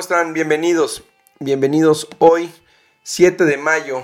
[0.00, 0.32] ¿Cómo están?
[0.32, 1.04] Bienvenidos.
[1.40, 2.50] Bienvenidos hoy,
[3.02, 4.02] 7 de mayo,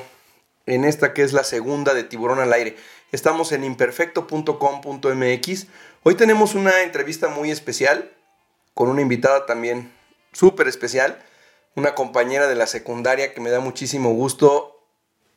[0.66, 2.76] en esta que es la segunda de Tiburón al Aire.
[3.12, 5.66] Estamos en imperfecto.com.mx.
[6.02, 8.12] Hoy tenemos una entrevista muy especial
[8.74, 9.90] con una invitada también
[10.34, 11.18] súper especial,
[11.76, 14.78] una compañera de la secundaria que me da muchísimo gusto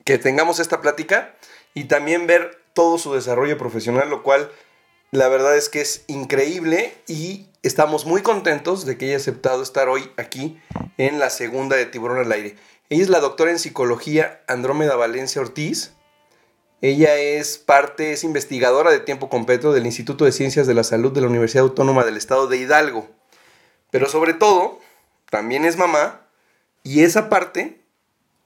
[0.04, 1.38] que tengamos esta plática
[1.74, 4.52] y también ver todo su desarrollo profesional, lo cual
[5.12, 9.90] la verdad es que es increíble y estamos muy contentos de que haya aceptado estar
[9.90, 10.60] hoy aquí
[10.98, 12.56] en la segunda de Tiburón al Aire.
[12.90, 15.94] Ella es la doctora en psicología Andrómeda Valencia Ortiz.
[16.82, 21.12] Ella es parte, es investigadora de tiempo completo del Instituto de Ciencias de la Salud
[21.12, 23.08] de la Universidad Autónoma del Estado de Hidalgo.
[23.92, 24.80] Pero sobre todo,
[25.30, 26.22] también es mamá
[26.84, 27.82] y esa parte,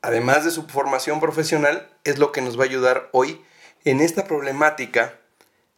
[0.02, 3.42] además de su formación profesional, es lo que nos va a ayudar hoy
[3.86, 5.20] en esta problemática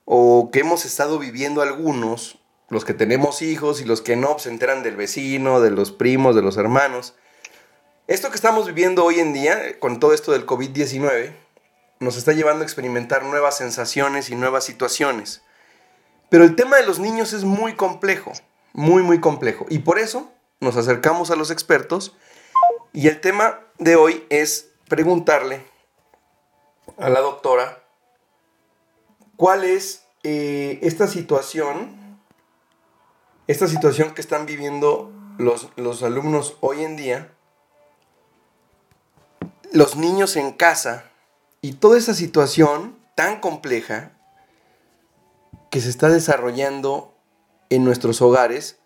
[0.06, 2.40] o que hemos estado viviendo algunos,
[2.76, 6.36] los que tenemos hijos y los que no, se enteran del vecino, de los primos,
[6.36, 7.16] de los hermanos.
[8.08, 11.34] Esto que estamos viviendo hoy en día, con todo esto del COVID-19,
[12.02, 15.42] nos está llevando a experimentar nuevas sensaciones y nuevas situaciones.
[16.30, 18.34] Pero el tema de los niños es muy complejo,
[18.74, 19.66] muy, muy complejo.
[19.70, 22.18] Y por eso nos acercamos a los expertos
[22.92, 25.62] y el tema de hoy es preguntarle
[26.98, 27.82] a la doctora
[29.38, 32.05] cuál es eh, esta situación,
[33.48, 37.32] esta situación que están viviendo los, los alumnos hoy en día,
[39.72, 41.12] los niños en casa
[41.62, 44.12] y toda esa situación tan compleja
[45.70, 47.14] que se está desarrollando
[47.70, 48.78] en nuestros hogares.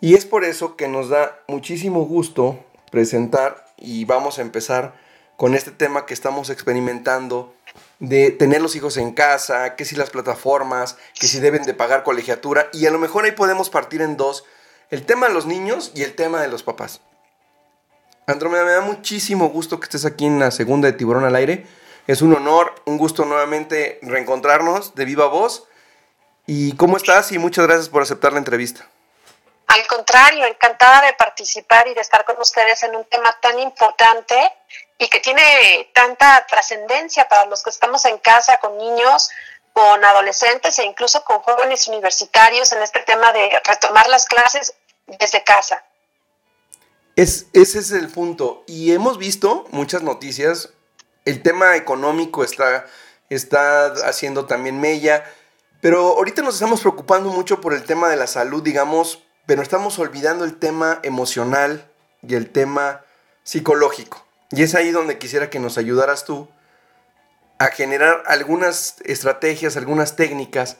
[0.00, 4.94] Y es por eso que nos da muchísimo gusto presentar y vamos a empezar
[5.36, 7.54] con este tema que estamos experimentando
[8.02, 12.02] de tener los hijos en casa, que si las plataformas, que si deben de pagar
[12.02, 14.44] colegiatura y a lo mejor ahí podemos partir en dos,
[14.90, 17.00] el tema de los niños y el tema de los papás.
[18.26, 21.64] Andrómeda, me da muchísimo gusto que estés aquí en la segunda de Tiburón al Aire.
[22.08, 25.68] Es un honor, un gusto nuevamente reencontrarnos de viva voz.
[26.44, 27.30] ¿Y cómo estás?
[27.30, 28.88] Y muchas gracias por aceptar la entrevista.
[29.68, 34.34] Al contrario, encantada de participar y de estar con ustedes en un tema tan importante
[35.02, 39.30] y que tiene tanta trascendencia para los que estamos en casa con niños,
[39.72, 44.74] con adolescentes e incluso con jóvenes universitarios en este tema de retomar las clases
[45.06, 45.84] desde casa.
[47.16, 48.62] Es, ese es el punto.
[48.68, 50.70] Y hemos visto muchas noticias.
[51.24, 52.86] El tema económico está,
[53.28, 55.24] está haciendo también mella.
[55.80, 59.98] Pero ahorita nos estamos preocupando mucho por el tema de la salud, digamos, pero estamos
[59.98, 61.90] olvidando el tema emocional
[62.22, 63.04] y el tema
[63.42, 64.24] psicológico.
[64.52, 66.48] Y es ahí donde quisiera que nos ayudaras tú
[67.58, 70.76] a generar algunas estrategias, algunas técnicas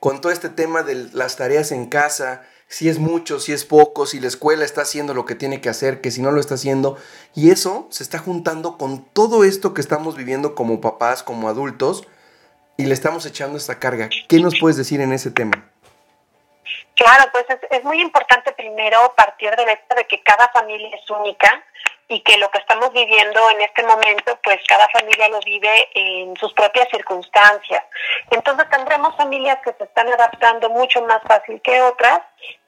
[0.00, 4.06] con todo este tema de las tareas en casa, si es mucho, si es poco,
[4.06, 6.54] si la escuela está haciendo lo que tiene que hacer, que si no lo está
[6.54, 6.96] haciendo.
[7.34, 12.06] Y eso se está juntando con todo esto que estamos viviendo como papás, como adultos,
[12.78, 14.08] y le estamos echando esta carga.
[14.28, 15.68] ¿Qué nos puedes decir en ese tema?
[16.94, 21.10] Claro, pues es, es, muy importante primero partir del hecho de que cada familia es
[21.10, 21.64] única
[22.10, 26.36] y que lo que estamos viviendo en este momento, pues cada familia lo vive en
[26.36, 27.84] sus propias circunstancias.
[28.32, 32.20] Entonces tendremos familias que se están adaptando mucho más fácil que otras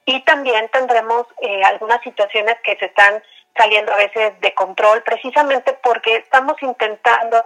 [0.05, 3.21] y también tendremos eh, algunas situaciones que se están
[3.57, 7.43] saliendo a veces de control precisamente porque estamos intentando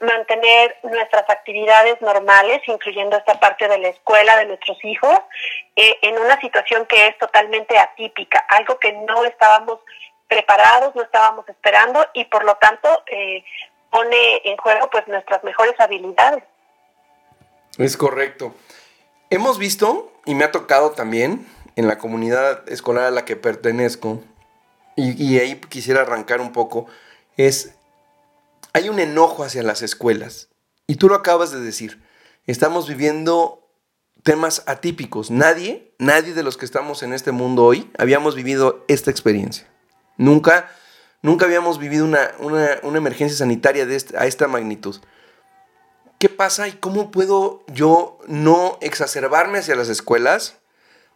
[0.00, 5.18] mantener nuestras actividades normales, incluyendo esta parte de la escuela de nuestros hijos,
[5.74, 9.80] eh, en una situación que es totalmente atípica, algo que no estábamos
[10.34, 13.44] preparados, no estábamos esperando y por lo tanto eh,
[13.90, 16.42] pone en juego pues nuestras mejores habilidades.
[17.78, 18.54] Es correcto.
[19.30, 21.46] Hemos visto, y me ha tocado también,
[21.76, 24.22] en la comunidad escolar a la que pertenezco,
[24.96, 26.86] y, y ahí quisiera arrancar un poco,
[27.36, 27.74] es
[28.72, 30.48] hay un enojo hacia las escuelas.
[30.86, 32.02] Y tú lo acabas de decir.
[32.46, 33.64] Estamos viviendo
[34.24, 35.30] temas atípicos.
[35.30, 39.68] Nadie, nadie de los que estamos en este mundo hoy habíamos vivido esta experiencia.
[40.16, 40.68] Nunca
[41.24, 45.00] Nunca habíamos vivido una, una, emergencia sanitaria de a esta magnitud.
[46.18, 50.58] ¿Qué pasa y cómo puedo yo no exacerbarme hacia las escuelas?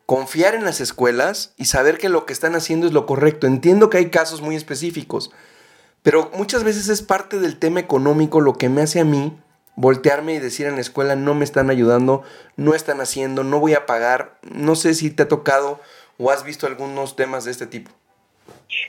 [0.07, 3.47] Confiar en las escuelas y saber que lo que están haciendo es lo correcto.
[3.47, 5.31] Entiendo que hay casos muy específicos,
[6.03, 9.39] pero muchas veces es parte del tema económico lo que me hace a mí
[9.77, 12.23] voltearme y decir en la escuela no me están ayudando,
[12.57, 14.39] no están haciendo, no voy a pagar.
[14.41, 15.81] No sé si te ha tocado
[16.17, 17.91] o has visto algunos temas de este tipo.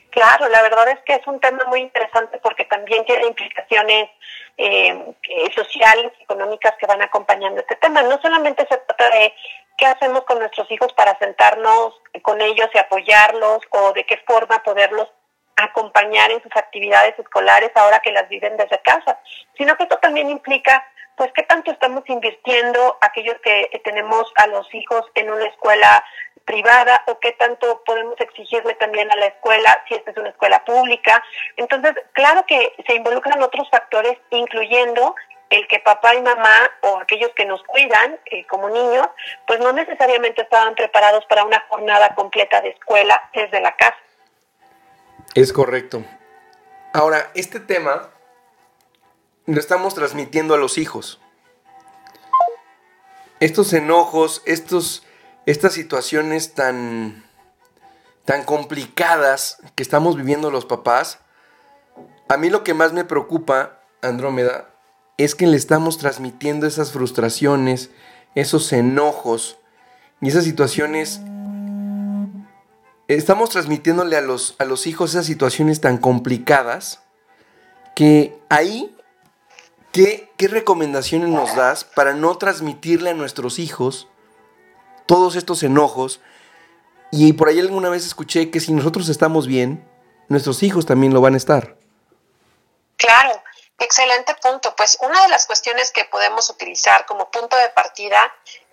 [0.10, 4.10] Claro, la verdad es que es un tema muy interesante porque también tiene implicaciones
[4.58, 8.02] eh, eh, sociales y económicas que van acompañando este tema.
[8.02, 9.34] No solamente se trata de
[9.78, 14.62] qué hacemos con nuestros hijos para sentarnos con ellos y apoyarlos o de qué forma
[14.64, 15.08] poderlos
[15.56, 19.20] acompañar en sus actividades escolares ahora que las viven desde casa,
[19.58, 20.86] sino que esto también implica
[21.16, 26.04] pues qué tanto estamos invirtiendo aquellos que tenemos a los hijos en una escuela
[26.50, 30.66] privada o qué tanto podemos exigirle también a la escuela si esta es una escuela
[30.66, 31.24] pública.
[31.58, 35.14] Entonces, claro que se involucran otros factores, incluyendo
[35.52, 39.08] el que papá y mamá o aquellos que nos cuidan eh, como niños,
[39.46, 43.98] pues no necesariamente estaban preparados para una jornada completa de escuela desde la casa.
[45.36, 46.04] Es correcto.
[46.94, 48.10] Ahora, este tema
[49.46, 51.22] lo estamos transmitiendo a los hijos.
[53.40, 55.06] Estos enojos, estos,
[55.50, 57.24] estas situaciones tan,
[58.24, 61.18] tan complicadas que estamos viviendo los papás,
[62.28, 64.70] a mí lo que más me preocupa, Andrómeda,
[65.18, 67.90] es que le estamos transmitiendo esas frustraciones,
[68.36, 69.58] esos enojos
[70.22, 71.20] y esas situaciones.
[73.08, 77.02] Estamos transmitiéndole a los, a los hijos esas situaciones tan complicadas
[77.96, 78.96] que ahí,
[79.92, 84.10] ¿qué, ¿qué recomendaciones nos das para no transmitirle a nuestros hijos
[85.10, 86.22] todos estos enojos?
[87.12, 89.84] Y por ahí alguna vez escuché que si nosotros estamos bien,
[90.28, 91.76] nuestros hijos también lo van a estar.
[92.96, 93.42] Claro,
[93.80, 94.76] excelente punto.
[94.78, 98.18] Pues una de las cuestiones que podemos utilizar como punto de partida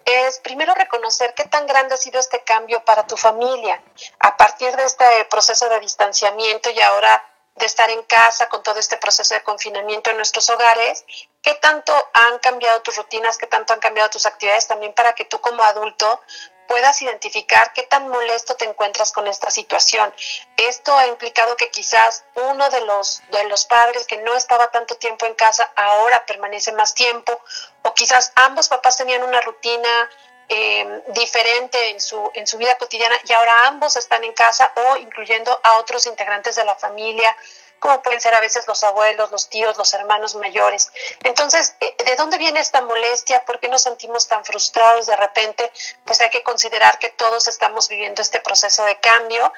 [0.04, 3.82] es primero reconocer qué tan grande ha sido este cambio para tu familia
[4.18, 7.24] a partir de este proceso de distanciamiento y ahora
[7.54, 11.06] de estar en casa con todo este proceso de confinamiento en nuestros hogares,
[11.46, 15.24] qué tanto han cambiado tus rutinas, qué tanto han cambiado tus actividades también para que
[15.24, 16.20] tú como adulto
[16.66, 20.12] puedas identificar qué tan molesto te encuentras con esta situación.
[20.56, 24.96] Esto ha implicado que quizás uno de los, de los padres que no estaba tanto
[24.96, 27.40] tiempo en casa ahora permanece más tiempo,
[27.82, 30.10] o quizás ambos papás tenían una rutina
[30.48, 34.96] eh, diferente en su, en su vida cotidiana y ahora ambos están en casa o
[34.96, 37.36] incluyendo a otros integrantes de la familia
[37.78, 40.90] como pueden ser a veces los abuelos, los tíos, los hermanos mayores.
[41.22, 43.44] Entonces, eh, ¿de dónde viene esta molestia?
[43.44, 45.70] ¿Por qué nos sentimos tan frustrados de repente?
[46.04, 49.52] Pues hay que considerar que todos estamos viviendo este proceso de cambio.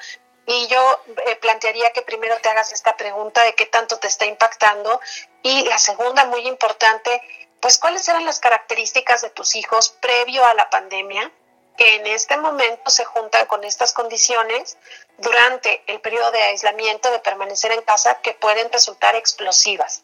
[0.45, 4.25] Y yo eh, plantearía que primero te hagas esta pregunta de qué tanto te está
[4.25, 4.99] impactando.
[5.43, 7.21] Y la segunda, muy importante,
[7.59, 11.31] pues cuáles eran las características de tus hijos previo a la pandemia
[11.79, 14.77] que en este momento se juntan con estas condiciones
[15.21, 20.03] durante el periodo de aislamiento, de permanecer en casa, que pueden resultar explosivas.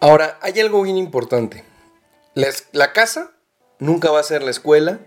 [0.00, 1.64] Ahora, hay algo bien importante.
[2.34, 3.32] La, casa
[3.78, 5.00] nunca va a ser la escuela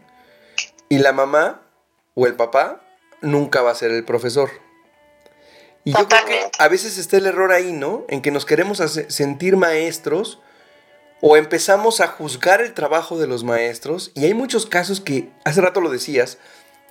[0.89, 1.61] y la mamá
[2.13, 2.81] o el papá
[3.21, 4.49] nunca va a ser el profesor.
[5.83, 8.05] Y yo creo que a veces está el error ahí, ¿no?
[8.09, 8.77] En que nos queremos
[9.09, 10.39] sentir maestros
[11.21, 15.61] o empezamos a juzgar el trabajo de los maestros, y hay muchos casos que, hace
[15.61, 16.37] rato lo decías,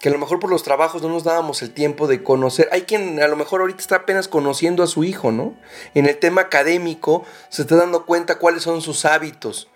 [0.01, 2.69] que a lo mejor por los trabajos no nos dábamos el tiempo de conocer.
[2.73, 5.55] Hay quien a lo mejor ahorita está apenas conociendo a su hijo, ¿no?
[5.95, 9.69] En el tema académico se está dando cuenta cuáles son sus hábitos.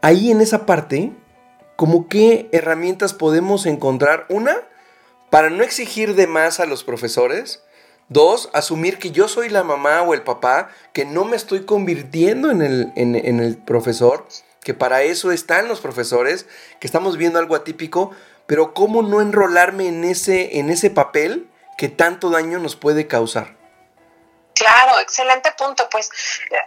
[0.00, 1.12] Ahí en esa parte,
[1.76, 4.26] como qué herramientas podemos encontrar?
[4.28, 4.56] Una,
[5.30, 7.62] para no exigir de más a los profesores,
[8.12, 12.50] Dos, asumir que yo soy la mamá o el papá, que no me estoy convirtiendo
[12.50, 14.26] en el, en, el profesor,
[14.62, 16.46] que para eso están los profesores,
[16.78, 18.10] que estamos viendo algo atípico,
[18.46, 23.56] pero cómo no enrolarme en ese, en ese papel que tanto daño nos puede causar.
[24.54, 25.88] Claro, excelente punto.
[25.90, 26.10] Pues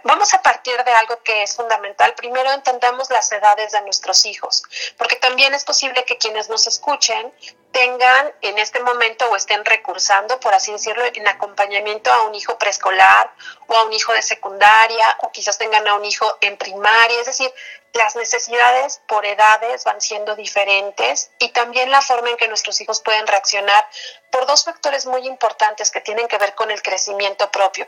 [0.04, 2.14] vamos a partir de algo que es fundamental.
[2.14, 4.62] Primero entendamos las edades de nuestros hijos,
[4.96, 7.32] porque también es posible que quienes nos escuchen
[7.72, 12.56] tengan en este momento o estén recursando, por así decirlo, en acompañamiento a un hijo
[12.56, 13.30] preescolar
[13.66, 17.20] o a un hijo de secundaria o quizás tengan a un hijo en primaria.
[17.20, 17.52] Es decir,
[17.92, 23.00] las necesidades por edades van siendo diferentes y también la forma en que nuestros hijos
[23.02, 23.86] pueden reaccionar
[24.30, 27.86] por dos factores muy importantes que tienen que ver con el crecimiento propio.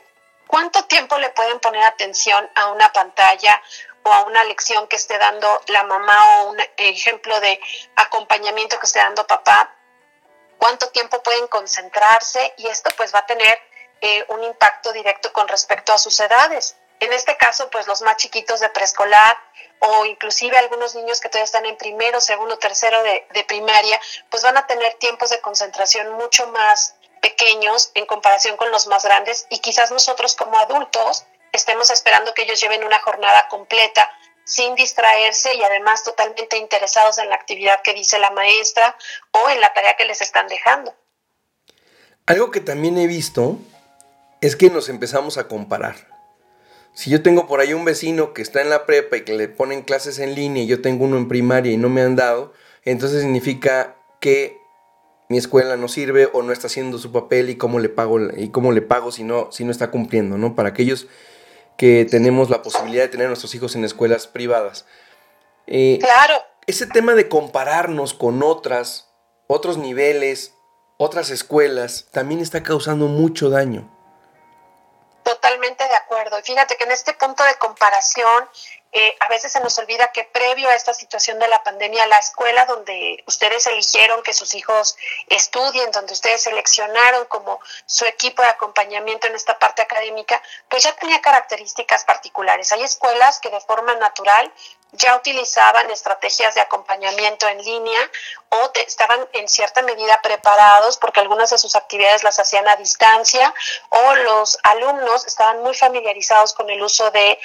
[0.49, 3.63] ¿Cuánto tiempo le pueden poner atención a una pantalla
[4.03, 7.61] o a una lección que esté dando la mamá o un ejemplo de
[7.95, 9.75] acompañamiento que esté dando papá
[10.59, 13.59] cuánto tiempo pueden concentrarse y esto pues va a tener
[14.01, 16.77] eh, un impacto directo con respecto a sus edades.
[17.01, 19.37] En este caso, pues los más chiquitos de preescolar
[19.79, 24.01] o inclusive algunos niños que todavía están en primero, segundo, tercero de, de primaria,
[24.31, 29.05] pues van a tener tiempos de concentración mucho más pequeños en comparación con los más
[29.05, 34.11] grandes y quizás nosotros como adultos estemos esperando que ellos lleven una jornada completa
[34.45, 38.97] sin distraerse y además totalmente interesados en la actividad que dice la maestra
[39.33, 40.95] o en la tarea que les están dejando.
[42.25, 43.59] Algo que también he visto
[44.41, 45.97] es que nos empezamos a comparar.
[46.95, 49.49] Si yo tengo por ahí un vecino que está en la prepa y que le
[49.49, 52.53] ponen clases en línea y yo tengo uno en primaria y no me han dado,
[52.85, 54.61] entonces significa que
[55.29, 58.51] mi escuela no sirve o no está haciendo su papel y cómo le pago y
[58.51, 60.55] cómo le pago si no si no está cumpliendo, ¿no?
[60.55, 61.07] Para aquellos
[61.77, 64.85] que tenemos la posibilidad de tener a nuestros hijos en escuelas privadas.
[65.67, 66.43] Eh, claro.
[66.67, 69.09] Ese tema de compararnos con otras,
[69.47, 70.55] otros niveles,
[70.99, 73.89] otras escuelas, también está causando mucho daño.
[75.23, 76.37] Totalmente de acuerdo.
[76.43, 78.45] Fíjate que en este punto de comparación,
[78.93, 82.19] eh, a veces se nos olvida que previo a esta situación de la pandemia, la
[82.19, 84.97] escuela donde ustedes eligieron que sus hijos
[85.29, 90.95] estudien, donde ustedes seleccionaron como su equipo de acompañamiento en esta parte académica, pues ya
[90.97, 92.73] tenía características particulares.
[92.73, 94.53] Hay escuelas que de forma natural
[94.93, 98.01] ya utilizaban estrategias de acompañamiento en línea
[98.51, 103.53] o estaban en cierta medida preparados porque algunas de sus actividades las hacían a distancia
[103.91, 107.39] o los alumnos estaban muy familiarizados con el uso de eh,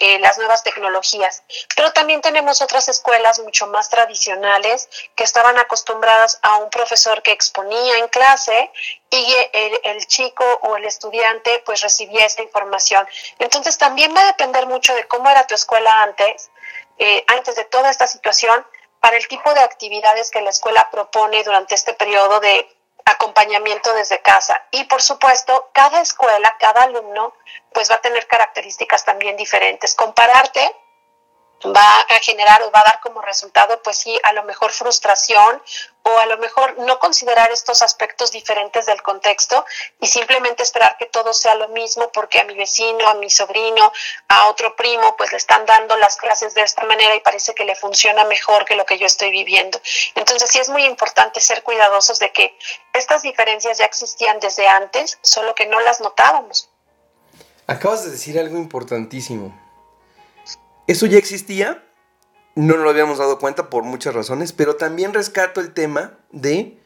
[0.00, 1.42] eh, las nuevas tecnologías.
[1.76, 7.32] Pero también tenemos otras escuelas mucho más tradicionales que estaban acostumbradas a un profesor que
[7.32, 8.70] exponía en clase
[9.10, 13.06] y el, el chico o el estudiante pues recibía esta información.
[13.38, 16.49] Entonces también va a depender mucho de cómo era tu escuela antes
[17.00, 18.64] eh, antes de toda esta situación
[19.00, 22.68] para el tipo de actividades que la escuela propone durante este periodo de
[23.06, 24.62] acompañamiento desde casa.
[24.70, 27.34] Y por supuesto, cada escuela, cada alumno,
[27.72, 29.94] pues va a tener características también diferentes.
[29.94, 30.76] Compararte
[31.66, 35.62] va a generar o va a dar como resultado, pues sí, a lo mejor frustración
[36.02, 39.66] o a lo mejor no considerar estos aspectos diferentes del contexto
[40.00, 43.92] y simplemente esperar que todo sea lo mismo porque a mi vecino, a mi sobrino,
[44.28, 47.64] a otro primo, pues le están dando las clases de esta manera y parece que
[47.64, 49.80] le funciona mejor que lo que yo estoy viviendo.
[50.14, 52.56] Entonces sí es muy importante ser cuidadosos de que
[52.94, 56.70] estas diferencias ya existían desde antes, solo que no las notábamos.
[57.66, 59.69] Acabas de decir algo importantísimo
[60.90, 61.84] eso ya existía,
[62.56, 66.80] no nos lo habíamos dado cuenta por muchas razones, pero también rescato el tema de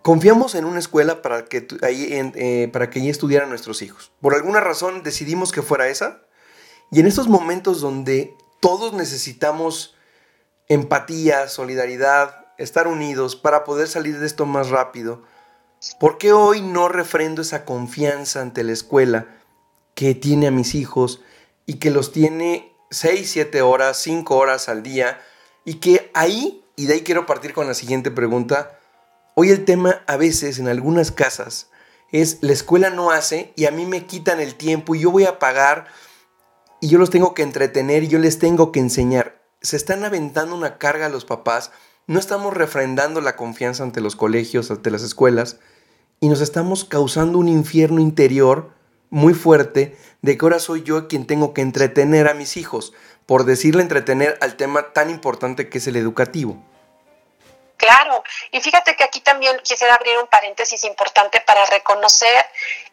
[0.00, 4.10] confiamos en una escuela para que ahí, eh, para que allí estudiaran nuestros hijos.
[4.22, 6.22] Por alguna razón decidimos que fuera esa.
[6.90, 9.96] Y en estos momentos donde todos necesitamos
[10.68, 15.24] empatía, solidaridad, estar unidos para poder salir de esto más rápido,
[15.98, 19.26] ¿por qué hoy no refrendo esa confianza ante la escuela
[19.94, 21.20] que tiene a mis hijos
[21.66, 25.20] y que los tiene 6, 7 horas, 5 horas al día
[25.64, 28.78] y que ahí, y de ahí quiero partir con la siguiente pregunta,
[29.34, 31.70] hoy el tema a veces en algunas casas
[32.12, 35.24] es la escuela no hace y a mí me quitan el tiempo y yo voy
[35.24, 35.86] a pagar
[36.80, 39.40] y yo los tengo que entretener y yo les tengo que enseñar.
[39.60, 41.70] Se están aventando una carga a los papás,
[42.06, 45.58] no estamos refrendando la confianza ante los colegios, ante las escuelas
[46.18, 48.72] y nos estamos causando un infierno interior
[49.10, 52.92] muy fuerte de que ahora soy yo quien tengo que entretener a mis hijos,
[53.26, 56.62] por decirle entretener al tema tan importante que es el educativo.
[57.80, 62.44] Claro, y fíjate que aquí también quisiera abrir un paréntesis importante para reconocer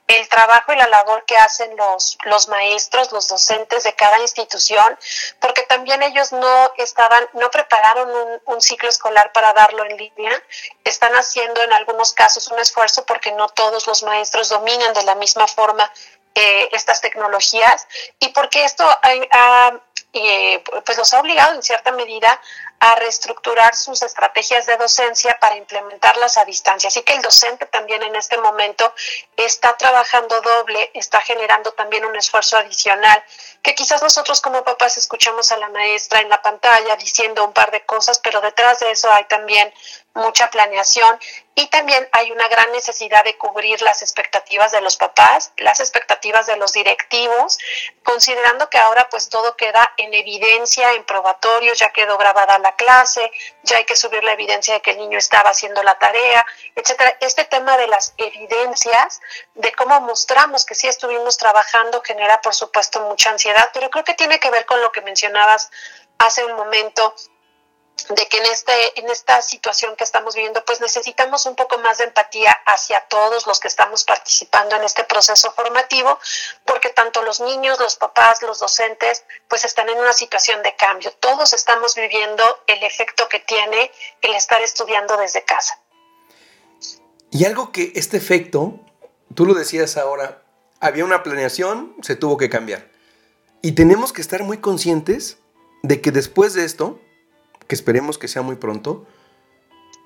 [0.07, 4.98] el trabajo y la labor que hacen los, los maestros, los docentes de cada institución,
[5.41, 10.31] porque también ellos no estaban, no prepararon un, un ciclo escolar para darlo en línea,
[10.86, 15.15] están haciendo en algunos casos un esfuerzo porque no todos los maestros dominan de la
[15.15, 15.91] misma forma
[16.39, 17.88] eh, estas tecnologías
[18.20, 18.86] y porque esto
[20.13, 22.39] eh, pues los ha obligado en cierta medida
[22.79, 26.89] a reestructurar sus estrategias de docencia para implementarlas a distancia.
[26.89, 28.94] Así que el docente también en este momento
[29.36, 33.24] está trabajando doble, está generando también un esfuerzo adicional,
[33.63, 37.72] que quizás nosotros como papás escuchamos a la maestra en la pantalla diciendo un par
[37.72, 39.74] de cosas, pero detrás de eso hay también
[40.17, 41.19] mucha planeación
[41.55, 46.45] y también hay una gran necesidad de cubrir las expectativas de los papás, las expectativas
[46.45, 47.57] de los directivos,
[48.03, 53.31] considerando que ahora pues todo queda en evidencia, en probatorio, ya quedó grabada la clase,
[53.63, 56.45] ya hay que subir la evidencia de que el niño estaba haciendo la tarea,
[56.75, 57.17] etcétera.
[57.21, 59.19] Este tema de las evidencias,
[59.55, 64.13] de cómo mostramos que sí estuvimos trabajando, genera por supuesto mucha ansiedad, pero creo que
[64.13, 65.71] tiene que ver con lo que mencionabas
[66.19, 67.15] hace un momento
[68.09, 71.97] de que en este en esta situación que estamos viviendo pues necesitamos un poco más
[71.97, 76.17] de empatía hacia todos los que estamos participando en este proceso formativo
[76.65, 81.11] porque tanto los niños, los papás, los docentes pues están en una situación de cambio.
[81.19, 85.79] Todos estamos viviendo el efecto que tiene el estar estudiando desde casa.
[87.31, 88.79] Y algo que este efecto,
[89.35, 90.43] tú lo decías ahora,
[90.79, 92.89] había una planeación, se tuvo que cambiar.
[93.61, 95.39] Y tenemos que estar muy conscientes
[95.83, 97.01] de que después de esto
[97.67, 99.05] que esperemos que sea muy pronto,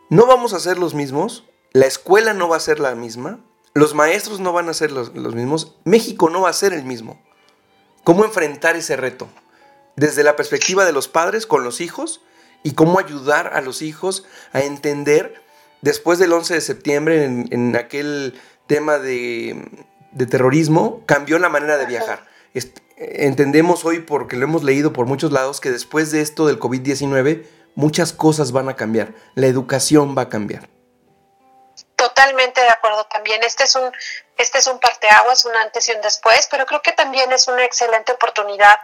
[0.09, 3.39] no vamos a ser los mismos, la escuela no va a ser la misma,
[3.73, 7.21] los maestros no van a ser los, mismos, México no va a ser el mismo.
[8.03, 9.29] ¿Cómo enfrentar ese reto?
[9.95, 12.21] Desde la perspectiva de los padres con los hijos
[12.63, 15.41] y cómo ayudar a los hijos a entender,
[15.81, 21.85] después del 11 de septiembre, en, aquel tema de, de, terrorismo, cambió la manera de
[21.85, 22.27] viajar.
[23.01, 27.45] Entendemos hoy, porque lo hemos leído por muchos lados, que después de esto del COVID-19,
[27.75, 30.69] muchas cosas van a cambiar, la educación va a cambiar.
[31.95, 33.43] Totalmente de acuerdo también.
[33.43, 33.91] Este es un
[34.37, 37.63] este es un parteaguas, un antes y un después, pero creo que también es una
[37.63, 38.75] excelente oportunidad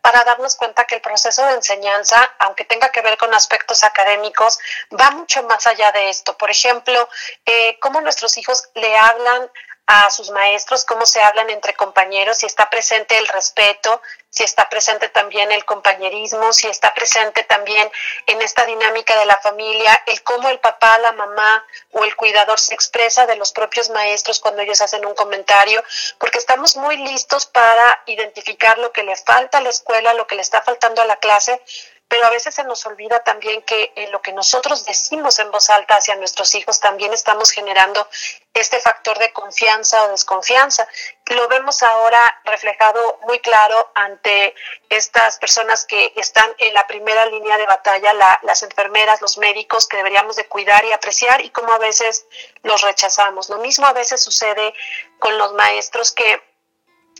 [0.00, 4.58] para darnos cuenta que el proceso de enseñanza, aunque tenga que ver con aspectos académicos,
[5.00, 6.36] va mucho más allá de esto.
[6.36, 7.08] Por ejemplo,
[7.46, 9.48] eh, cómo nuestros hijos le hablan
[9.86, 14.00] a sus maestros, cómo se hablan entre compañeros, si está presente el respeto,
[14.30, 17.90] si está presente también el compañerismo, si está presente también
[18.26, 22.58] en esta dinámica de la familia, el cómo el papá, la mamá o el cuidador
[22.58, 25.84] se expresa de los propios maestros cuando ellos hacen un comentario,
[26.18, 30.34] porque estamos muy listos para identificar lo que le falta a la escuela, lo que
[30.34, 31.62] le está faltando a la clase,
[32.08, 35.70] pero a veces se nos olvida también que en lo que nosotros decimos en voz
[35.70, 38.06] alta hacia nuestros hijos también estamos generando
[38.52, 40.86] este factor de confianza o desconfianza.
[41.26, 44.54] Lo vemos ahora reflejado muy claro ante
[44.88, 48.12] estas personas que están en la primera línea de batalla,
[48.42, 52.26] las enfermeras, los médicos que deberíamos de cuidar y apreciar y cómo a veces
[52.62, 53.48] los rechazamos.
[53.48, 54.72] Lo mismo a veces sucede
[55.18, 56.53] con los maestros que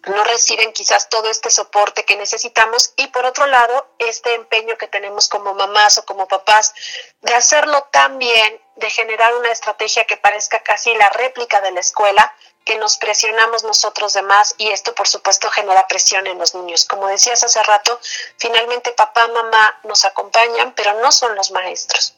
[0.06, 4.88] no reciben quizás todo este soporte que necesitamos y por otro lado este empeño que
[4.88, 6.74] tenemos como mamás o como papás
[7.22, 11.80] de hacerlo tan bien, de generar una estrategia que parezca casi la réplica de la
[11.80, 16.84] escuela, que nos presionamos nosotros demás y esto por supuesto genera presión en los niños.
[16.86, 17.98] Como decías hace rato,
[18.38, 22.16] finalmente papá, mamá nos acompañan, pero no son los maestros.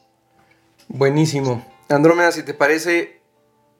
[0.87, 1.65] Buenísimo.
[1.89, 3.21] Andrómeda, si te parece,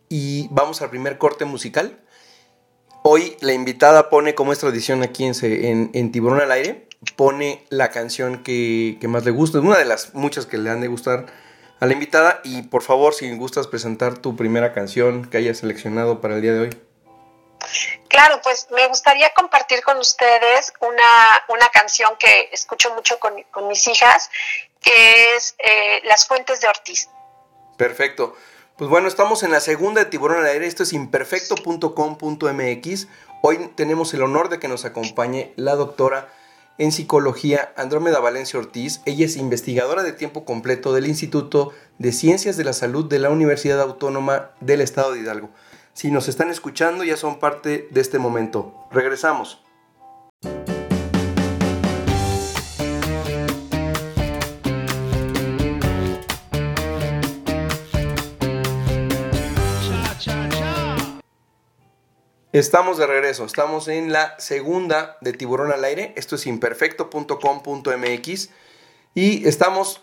[0.09, 2.03] y vamos al primer corte musical.
[3.09, 7.89] Hoy la invitada pone, como es tradición aquí en, en, Tiburón al Aire, pone la
[7.89, 11.25] canción que, más le gusta, una de las muchas que le han de gustar
[11.79, 12.41] a la invitada.
[12.43, 16.51] Y por favor, si gustas presentar tu primera canción que hayas seleccionado para el día
[16.51, 16.81] de hoy.
[18.09, 23.35] Claro, pues me gustaría compartir con ustedes una, canción que escucho mucho con,
[23.69, 24.29] mis hijas,
[24.81, 27.07] que es eh, Las Fuentes de Ortiz.
[27.77, 28.35] Perfecto.
[28.77, 30.67] Pues bueno, estamos en la segunda de Tiburón al Aire.
[30.67, 33.07] Esto es imperfecto.com.mx.
[33.41, 36.29] Hoy tenemos el honor de que nos acompañe la doctora
[36.77, 39.01] en psicología Andrómeda Valencia Ortiz.
[39.05, 43.31] Ella es investigadora de tiempo completo del Instituto de Ciencias de la Salud de la
[43.31, 45.49] Universidad Autónoma del Estado de Hidalgo.
[45.93, 48.75] Si nos están escuchando, ya son parte de este momento.
[48.91, 49.63] Regresamos.
[62.53, 68.49] Estamos de regreso, estamos en la segunda de Tiburón al Aire, esto es imperfecto.com.mx
[69.13, 70.01] y estamos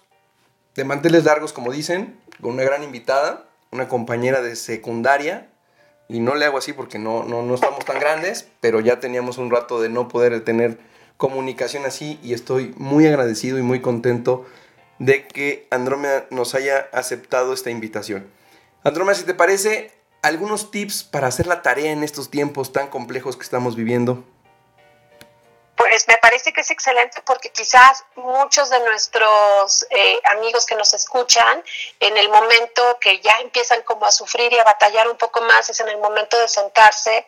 [0.75, 5.49] de manteles largos, como dicen, con una gran invitada, una compañera de secundaria,
[6.07, 9.39] y no le hago así porque no, no, no estamos tan grandes, pero ya teníamos
[9.39, 10.79] un rato de no poder tener
[11.17, 12.21] comunicación así.
[12.23, 14.45] Y estoy muy agradecido y muy contento
[14.99, 18.27] de que Andrómeda nos haya aceptado esta invitación.
[18.83, 19.93] Andrómeda, si te parece,
[20.25, 24.25] algunos tips para hacer la tarea en estos tiempos tan complejos que estamos viviendo.
[25.77, 30.95] Pues me parece que es excelente porque quizás muchos de nuestros eh, amigos que nos
[30.95, 31.63] escuchan,
[32.01, 35.69] en el momento que ya empiezan como a sufrir y a batallar un poco más,
[35.69, 37.27] es en el momento de sentarse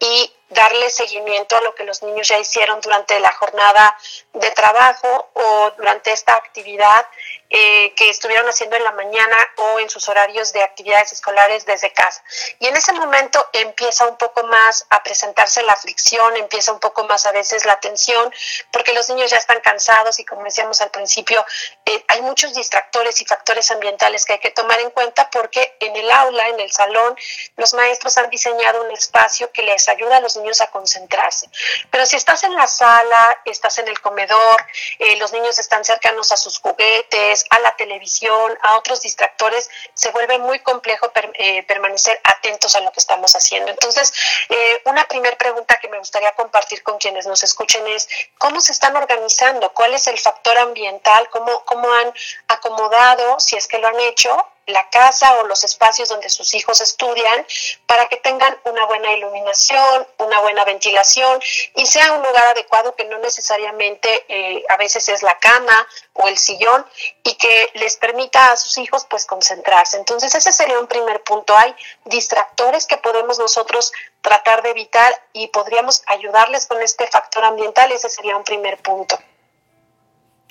[0.00, 3.96] y darle seguimiento a lo que los niños ya hicieron durante la jornada
[4.32, 7.06] de trabajo o durante esta actividad
[7.50, 11.92] eh, que estuvieron haciendo en la mañana o en sus horarios de actividades escolares desde
[11.92, 12.22] casa.
[12.58, 17.04] Y en ese momento empieza un poco más a presentarse la fricción, empieza un poco
[17.04, 18.32] más a veces la tensión,
[18.70, 21.44] porque los niños ya están cansados y como decíamos al principio,
[21.86, 25.96] eh, hay muchos distractores y factores ambientales que hay que tomar en cuenta porque en
[25.96, 27.16] el aula, en el salón,
[27.56, 31.48] los maestros han diseñado un espacio que les ayuda a los niños a concentrarse.
[31.90, 34.64] Pero si estás en la sala, estás en el comedor,
[34.98, 40.10] eh, los niños están cercanos a sus juguetes, a la televisión, a otros distractores, se
[40.10, 43.70] vuelve muy complejo eh, permanecer atentos a lo que estamos haciendo.
[43.70, 44.12] Entonces,
[44.48, 48.72] eh, una primera pregunta que me gustaría compartir con quienes nos escuchen es, ¿cómo se
[48.72, 49.72] están organizando?
[49.72, 51.28] ¿Cuál es el factor ambiental?
[51.30, 52.12] ¿Cómo, cómo han
[52.48, 56.80] acomodado, si es que lo han hecho, la casa o los espacios donde sus hijos
[56.80, 57.46] estudian
[57.86, 61.40] para que tengan una buena iluminación, una buena ventilación
[61.74, 66.28] y sea un lugar adecuado que no necesariamente eh, a veces es la cama o
[66.28, 66.84] el sillón
[67.24, 69.96] y que les permita a sus hijos pues concentrarse.
[69.96, 71.56] Entonces ese sería un primer punto.
[71.56, 77.90] Hay distractores que podemos nosotros tratar de evitar y podríamos ayudarles con este factor ambiental.
[77.90, 79.18] Ese sería un primer punto.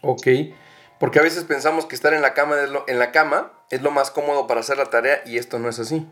[0.02, 0.28] Ok,
[1.00, 4.12] porque a veces pensamos que estar en la cama, en la cama es lo más
[4.12, 6.06] cómodo para hacer la tarea y esto no es así.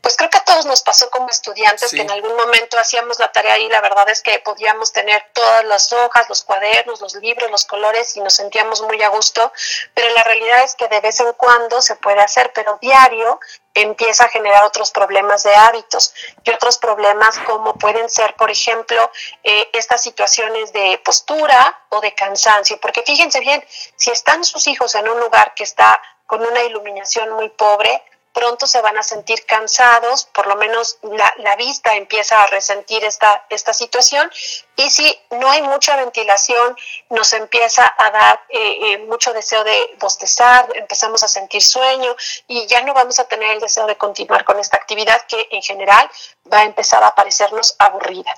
[0.00, 3.30] Pues creo que a todos nos pasó como estudiantes que en algún momento hacíamos la
[3.30, 7.48] tarea y la verdad es que podíamos tener todas las hojas, los cuadernos, los libros,
[7.50, 9.52] los colores y nos sentíamos muy a gusto,
[9.94, 13.38] pero la realidad es que de vez en cuando se puede hacer, pero diario
[13.74, 19.10] empieza a generar otros problemas de hábitos y otros problemas como pueden ser, por ejemplo,
[19.44, 23.64] eh, estas situaciones de postura o de cansancio, porque fíjense bien,
[23.96, 26.02] si están sus hijos en un lugar que está
[26.32, 31.56] con una iluminación muy pobre, pronto se van a sentir cansados, por lo menos la,
[31.56, 34.30] vista empieza a resentir esta, esta situación
[34.74, 36.74] y si no hay mucha ventilación
[37.10, 42.16] nos empieza a dar eh, eh, mucho deseo de bostezar, empezamos a sentir sueño
[42.48, 45.60] y ya no vamos a tener el deseo de continuar con esta actividad que en
[45.60, 46.10] general
[46.50, 48.34] va a empezar a parecernos aburrida.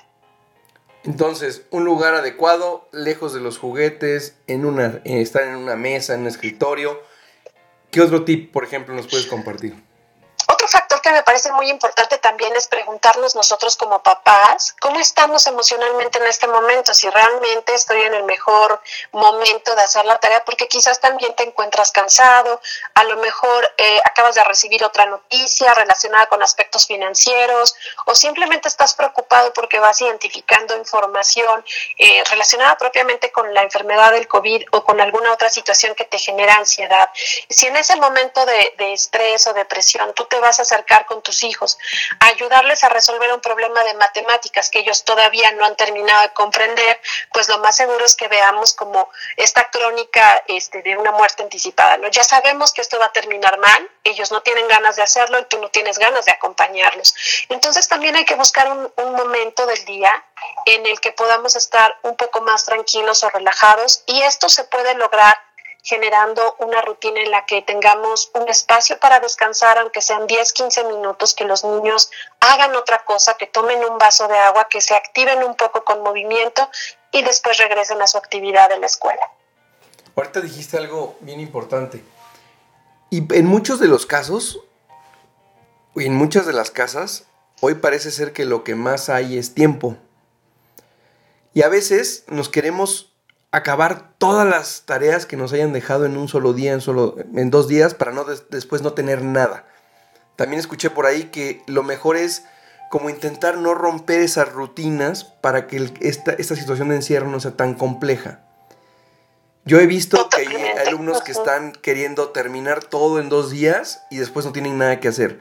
[1.05, 6.21] Entonces, un lugar adecuado, lejos de los juguetes, en una, estar en una mesa, en
[6.21, 6.99] un escritorio,
[7.95, 9.73] ¿Qué otro tip, por ejemplo, nos puedes compartir?
[10.51, 15.45] Otro factor que me parece muy importante también es preguntarnos nosotros como papás, ¿cómo estamos
[15.45, 16.95] emocionalmente en este momento?
[16.95, 21.43] Si realmente estoy en el mejor momento de hacer la tarea, porque quizás también te
[21.43, 22.59] encuentras cansado,
[22.95, 28.67] a lo mejor eh, acabas de recibir otra noticia relacionada con aspectos financieros o simplemente
[28.67, 31.63] estás preocupado porque vas identificando información
[31.99, 36.17] eh, relacionada propiamente con la enfermedad del COVID o con alguna otra situación que te
[36.17, 37.11] genera ansiedad.
[37.47, 41.21] Si en ese momento de, de estrés o depresión tú te vas a acercar con
[41.21, 41.77] tus hijos,
[42.19, 47.01] ayudarles a resolver un problema de matemáticas que ellos todavía no han terminado de comprender,
[47.33, 51.97] pues lo más seguro es que veamos como esta crónica este, de una muerte anticipada.
[51.97, 52.07] ¿no?
[52.07, 55.45] Ya sabemos que esto va a terminar mal, ellos no tienen ganas de hacerlo y
[55.45, 57.15] tú no tienes ganas de acompañarlos.
[57.49, 60.23] Entonces también hay que buscar un momento del día
[60.65, 64.95] en el que podamos estar un poco más tranquilos o relajados y esto se puede
[64.95, 65.37] lograr
[65.85, 70.83] generando una rutina en la que tengamos un espacio para descansar, aunque sean 10, 15
[70.85, 74.95] minutos, que los niños hagan otra cosa, que tomen un vaso de agua, que se
[74.95, 76.67] activen un poco con movimiento
[77.11, 79.21] y después regresen a su actividad en la escuela.
[80.15, 82.03] Ahorita dijiste algo bien importante.
[83.11, 84.61] Y en muchos de los casos,
[85.95, 87.25] y en muchas de las casas,
[87.61, 89.97] hoy parece ser que lo que más hay es tiempo.
[91.53, 93.14] Y a veces nos queremos
[93.55, 97.49] acabar todas las tareas que nos hayan dejado en un solo día, en, solo, en
[97.51, 99.65] dos días, para no después no tener nada.
[100.35, 102.43] También escuché por ahí que lo mejor es
[102.91, 107.55] como intentar no romper esas rutinas para que esta, esta situación de encierro no sea
[107.55, 108.41] tan compleja.
[109.63, 114.17] Yo he visto que hay alumnos que están queriendo terminar todo en dos días y
[114.17, 115.39] después no tienen nada que hacer.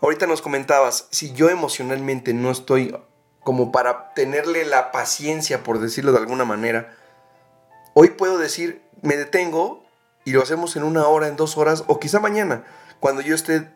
[0.00, 2.96] Ahorita nos comentabas, si yo emocionalmente no estoy
[3.40, 6.96] como para tenerle la paciencia, por decirlo de alguna manera,
[8.00, 9.84] Hoy puedo decir, me detengo
[10.24, 12.62] y lo hacemos en una hora, en dos horas o quizá mañana,
[13.00, 13.68] cuando yo esté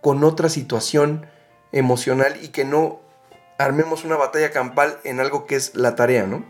[0.00, 1.28] con otra situación
[1.72, 3.00] emocional y que no
[3.58, 6.48] armemos una batalla campal en algo que es la tarea, ¿no?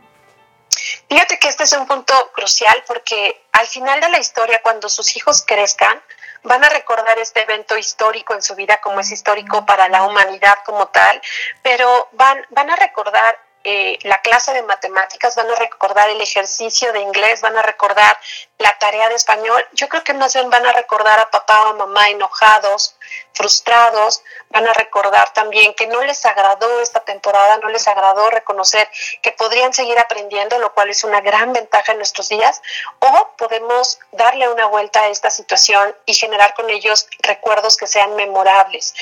[1.09, 5.16] Fíjate que este es un punto crucial porque al final de la historia, cuando sus
[5.16, 6.03] hijos crezcan,
[6.42, 10.59] van a recordar este evento histórico en su vida como es histórico para la humanidad
[10.66, 11.23] como tal,
[11.62, 16.92] pero van, van a recordar eh, la clase de matemáticas, van a recordar el ejercicio
[16.92, 18.16] de inglés, van a recordar
[18.59, 19.64] la tarea de español.
[19.73, 22.97] Yo creo que más bien van a recordar a papá o a mamá enojados,
[23.33, 28.88] frustrados, van a recordar también que no les agradó esta temporada, no les agradó reconocer
[29.23, 32.62] que podrían seguir aprendiendo, lo cual es una gran ventaja en nuestros días,
[33.01, 38.14] o podemos darle una vuelta a esta situación y generar con ellos recuerdos que sean
[38.14, 38.94] memorables.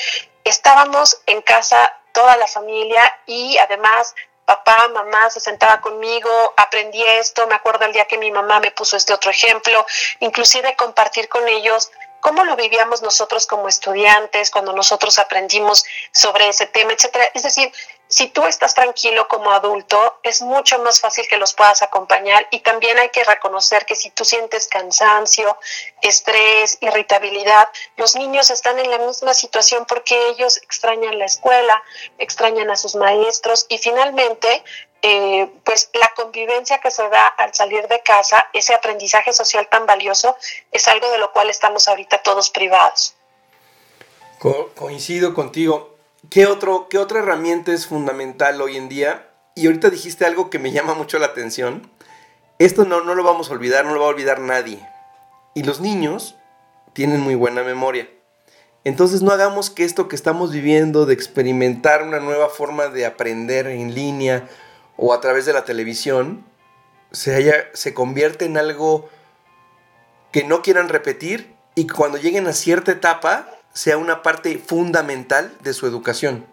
[0.44, 4.14] Estábamos en casa toda la familia y además
[4.46, 8.70] papá, mamá se sentaba conmigo, aprendí esto, me acuerdo el día que mi mamá me
[8.70, 9.84] puso este otro ejemplo,
[10.20, 16.66] inclusive compartir con ellos cómo lo vivíamos nosotros como estudiantes, cuando nosotros aprendimos sobre ese
[16.66, 17.30] tema, etcétera.
[17.34, 17.72] Es decir,
[18.08, 22.60] si tú estás tranquilo como adulto, es mucho más fácil que los puedas acompañar y
[22.60, 25.58] también hay que reconocer que si tú sientes cansancio,
[26.02, 31.82] estrés, irritabilidad, los niños están en la misma situación porque ellos extrañan la escuela,
[32.18, 34.62] extrañan a sus maestros y finalmente
[35.02, 39.84] eh, pues la convivencia que se da al salir de casa, ese aprendizaje social tan
[39.84, 40.36] valioso,
[40.70, 43.14] es algo de lo cual estamos ahorita todos privados.
[44.38, 45.95] Co coincido contigo.
[46.30, 49.30] ¿Qué, otro, ¿Qué otra herramienta es fundamental hoy en día?
[49.54, 51.90] Y ahorita dijiste algo que me llama mucho la atención.
[52.58, 54.86] Esto no, no lo vamos a olvidar, no lo va a olvidar nadie.
[55.54, 56.36] Y los niños
[56.94, 58.08] tienen muy buena memoria.
[58.84, 63.66] Entonces no hagamos que esto que estamos viviendo de experimentar una nueva forma de aprender
[63.66, 64.48] en línea
[64.96, 66.44] o a través de la televisión
[67.10, 69.08] se, haya, se convierte en algo
[70.32, 75.74] que no quieran repetir y cuando lleguen a cierta etapa sea una parte fundamental de
[75.74, 76.46] su educación.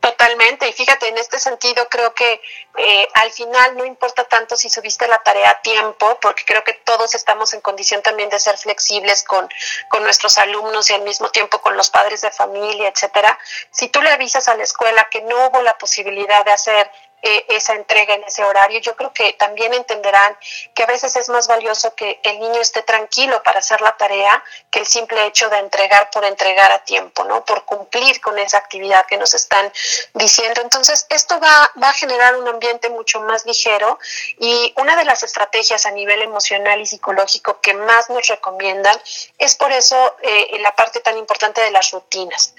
[0.00, 2.40] Totalmente, y fíjate, en este sentido creo que
[2.78, 6.72] eh, al final no importa tanto si subiste la tarea a tiempo, porque creo que
[6.72, 9.48] todos estamos en condición también de ser flexibles con,
[9.90, 13.38] con nuestros alumnos y al mismo tiempo con los padres de familia, etcétera.
[13.70, 16.90] Si tú le avisas a la escuela que no hubo la posibilidad de hacer
[17.26, 20.36] eh, esa entrega en ese horario, yo creo que también entenderán
[20.74, 24.44] que a veces es más valioso que el niño esté tranquilo para hacer la tarea
[24.70, 27.44] que el simple hecho de entregar por entregar a tiempo, ¿no?
[27.44, 29.72] Por cumplir con esa actividad que nos están
[30.14, 30.60] diciendo.
[30.60, 33.98] Entonces, esto va, va a generar un ambiente mucho más ligero
[34.38, 38.96] y una de las estrategias a nivel emocional y psicológico que más nos recomiendan
[39.38, 42.54] es por eso eh, la parte tan importante de las rutinas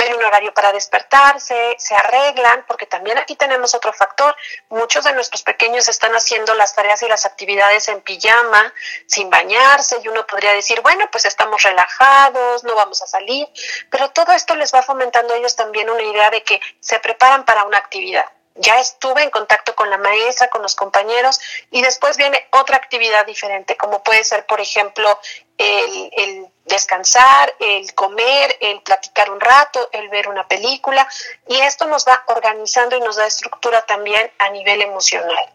[0.00, 4.34] ven un horario para despertarse, se arreglan, porque también aquí tenemos otro factor.
[4.70, 8.72] Muchos de nuestros pequeños están haciendo las tareas y las actividades en pijama,
[9.06, 13.46] sin bañarse, y uno podría decir, bueno, pues estamos relajados, no vamos a salir,
[13.90, 17.44] pero todo esto les va fomentando a ellos también una idea de que se preparan
[17.44, 18.24] para una actividad
[18.56, 23.24] ya estuve en contacto con la maestra, con los compañeros y después viene otra actividad
[23.24, 25.18] diferente, como puede ser, por ejemplo,
[25.56, 31.06] el, descansar, el comer, el platicar un rato, el ver una película
[31.46, 35.54] y esto nos va organizando y nos da estructura también a nivel emocional.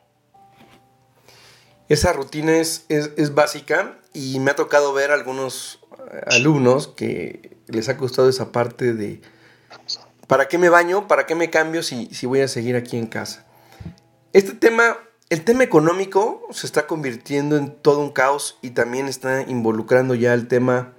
[1.89, 5.79] Esa rutina es, es básica y me ha tocado ver algunos
[6.27, 9.21] alumnos que les ha gustado esa parte de
[10.27, 11.07] ¿Para qué me baño?
[11.07, 13.45] ¿Para qué me cambio si, si voy a seguir aquí en casa?
[14.33, 14.97] Este tema,
[15.29, 20.33] el tema económico se está convirtiendo en todo un caos y también está involucrando ya
[20.33, 20.94] el tema,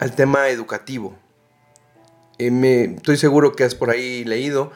[0.00, 1.16] al tema educativo.
[2.38, 4.72] Eh, me, estoy seguro que has por ahí leído.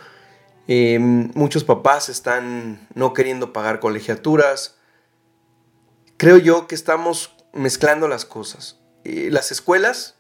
[0.69, 4.77] Eh, muchos papás están no queriendo pagar colegiaturas.
[6.17, 8.79] Creo yo que estamos mezclando las cosas.
[9.03, 10.15] Eh, las escuelas,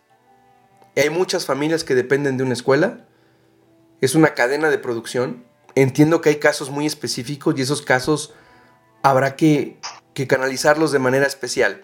[0.96, 3.06] hay muchas familias que dependen de una escuela
[4.04, 5.44] es una cadena de producción.
[5.74, 8.34] Entiendo que hay casos muy específicos y esos casos
[9.02, 9.78] habrá que,
[10.28, 11.82] canalizarlos de manera especial.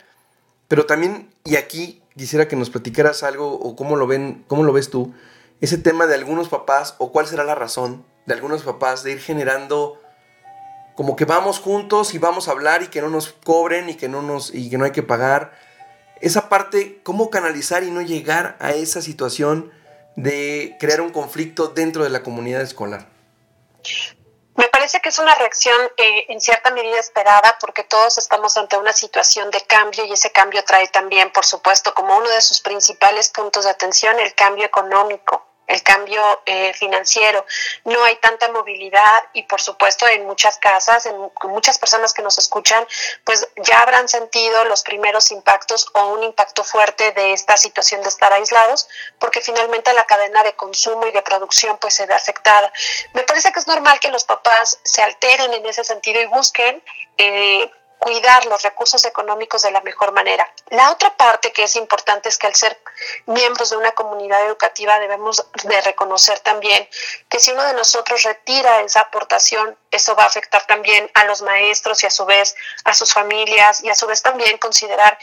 [0.68, 4.72] Pero también, y aquí quisiera que nos platicaras algo o cómo lo ven, cómo lo
[4.72, 5.14] ves tú,
[5.60, 9.20] ese tema de algunos papás o cuál será la razón de algunos papás de ir
[9.20, 10.00] generando
[10.94, 14.08] como que vamos juntos y vamos a hablar y que no nos cobren y que
[14.08, 15.52] no nos y que no hay que pagar.
[16.20, 19.70] Esa parte, cómo canalizar y no llegar a esa situación
[20.16, 23.08] de crear un conflicto dentro de la comunidad escolar?
[24.56, 28.76] Me parece que es una reacción eh, en cierta medida esperada porque todos estamos ante
[28.76, 32.60] una situación de cambio y ese cambio trae también, por supuesto, como uno de sus
[32.60, 37.46] principales puntos de atención el cambio económico el cambio eh, financiero,
[37.84, 42.38] no hay tanta movilidad y por supuesto en muchas casas, en muchas personas que nos
[42.38, 42.86] escuchan,
[43.24, 48.08] pues ya habrán sentido los primeros impactos o un impacto fuerte de esta situación de
[48.08, 52.72] estar aislados, porque finalmente la cadena de consumo y de producción pues se ve afectada.
[53.14, 56.82] Me parece que es normal que los papás se alteren en ese sentido y busquen
[57.16, 57.70] eh,
[58.00, 60.50] cuidar los recursos económicos de la mejor manera.
[60.70, 62.80] La otra parte que es importante es que al ser
[63.26, 66.88] miembros de una comunidad educativa debemos de reconocer también
[67.28, 71.42] que si uno de nosotros retira esa aportación, eso va a afectar también a los
[71.42, 75.18] maestros y a su vez a sus familias y a su vez también considerar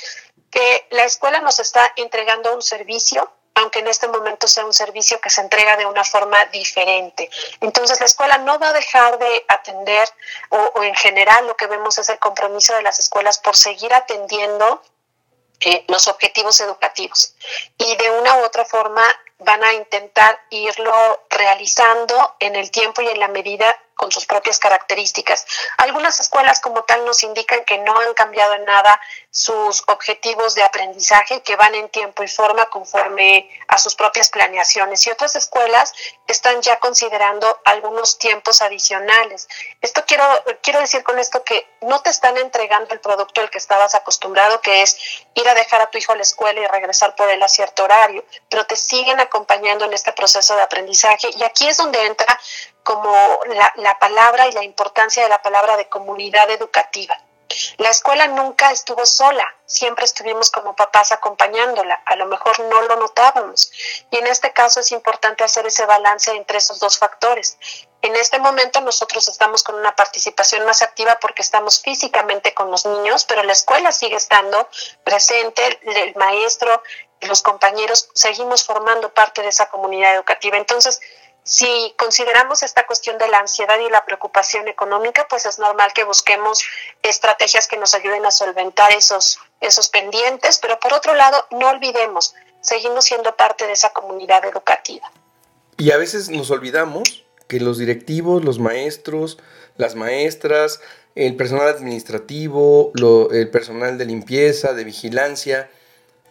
[0.52, 5.20] que la escuela nos está entregando un servicio aunque en este momento sea un servicio
[5.20, 7.30] que se entrega de una forma diferente.
[7.62, 10.08] Entonces la escuela no va a dejar de atender
[10.50, 14.82] o, en general lo que vemos es el compromiso de las escuelas por seguir atendiendo
[15.62, 17.34] eh, los objetivos educativos
[17.78, 19.04] y de una u otra forma
[19.40, 24.60] van a intentar irlo realizando en el tiempo y en la medida con sus propias
[24.60, 25.46] características.
[25.78, 30.64] Algunas escuelas como tal nos indican que no han cambiado en nada sus objetivos de
[30.64, 35.94] aprendizaje, que van en tiempo y forma conforme a sus propias planeaciones y otras escuelas
[36.28, 39.48] están ya considerando algunos tiempos adicionales.
[39.82, 40.24] Esto quiero,
[40.62, 44.62] quiero decir con esto que no te están entregando el producto al que estabas acostumbrado,
[44.62, 44.98] que es
[45.34, 47.84] ir a dejar a tu hijo a la escuela y regresar por él a cierto
[47.84, 52.40] horario, pero te siguen acompañando en este proceso de aprendizaje y aquí es donde entra
[52.88, 57.20] como la, la palabra y la importancia de la palabra de comunidad educativa.
[57.78, 62.96] La escuela nunca estuvo sola, siempre estuvimos como papás acompañándola, a lo mejor no lo
[62.96, 63.72] notábamos.
[64.10, 67.58] Y en este caso es importante hacer ese balance entre esos dos factores.
[68.02, 72.86] En este momento nosotros estamos con una participación más activa porque estamos físicamente con los
[72.86, 74.70] niños, pero la escuela sigue estando
[75.04, 76.82] presente, el maestro,
[77.22, 80.56] los compañeros, seguimos formando parte de esa comunidad educativa.
[80.58, 81.02] Entonces,
[81.48, 86.04] si consideramos esta cuestión de la ansiedad y la preocupación económica, pues es normal que
[86.04, 86.62] busquemos
[87.02, 92.36] estrategias que nos ayuden a solventar esos, esos pendientes, pero por otro lado, no olvidemos,
[92.60, 95.10] seguimos siendo parte de esa comunidad educativa.
[95.78, 99.38] Y a veces nos olvidamos que los directivos, los maestros,
[99.78, 100.82] las maestras,
[101.16, 102.92] el personal administrativo,
[103.32, 105.72] el personal de limpieza, de vigilancia,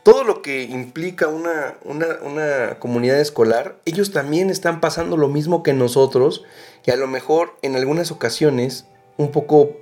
[0.07, 5.73] todo lo que implica una, una, comunidad escolar, ellos también están pasando lo mismo que
[5.73, 6.45] nosotros
[6.85, 9.73] y a lo mejor en algunas ocasiones un poco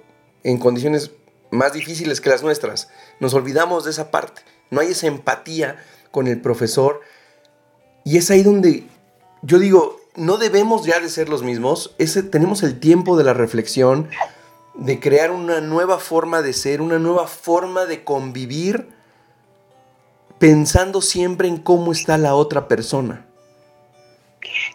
[0.42, 1.10] en condiciones
[1.50, 2.88] más difíciles que las nuestras.
[3.20, 4.40] Nos olvidamos de esa parte.
[4.70, 5.76] No hay esa empatía
[6.10, 7.02] con el profesor.
[8.02, 8.87] Y es ahí donde
[9.42, 11.94] yo digo, no debemos ya de ser los mismos.
[12.30, 14.08] Tenemos el tiempo de la reflexión,
[14.74, 18.88] de crear una nueva forma de ser, una nueva forma de convivir
[20.38, 23.26] pensando siempre en cómo está la otra persona.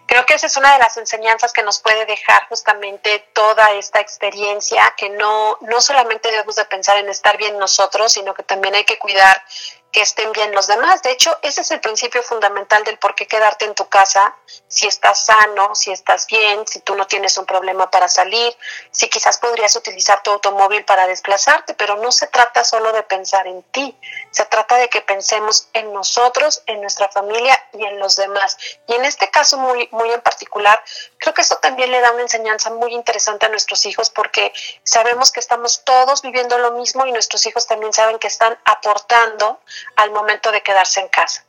[0.08, 4.00] Creo que esa es una de las enseñanzas que nos puede dejar justamente toda esta
[4.00, 8.74] experiencia, que no, no solamente debemos de pensar en estar bien nosotros, sino que también
[8.76, 9.44] hay que cuidar
[9.92, 11.02] que estén bien los demás.
[11.02, 14.36] De hecho, ese es el principio fundamental del por qué quedarte en tu casa,
[14.68, 18.56] si estás sano, si estás bien, si tú no tienes un problema para salir,
[18.92, 23.48] si quizás podrías utilizar tu automóvil para desplazarte, pero no se trata solo de pensar
[23.48, 23.98] en ti,
[24.32, 28.58] se trata de que pensemos en nosotros, en nuestra familia y en los demás.
[28.88, 30.84] Y en este caso muy, muy en particular,
[31.18, 35.32] creo que eso también le da una enseñanza muy interesante a nuestros hijos porque sabemos
[35.32, 39.60] que estamos todos viviendo lo mismo y nuestros hijos también saben que están aportando
[39.96, 41.46] al momento de quedarse en casa.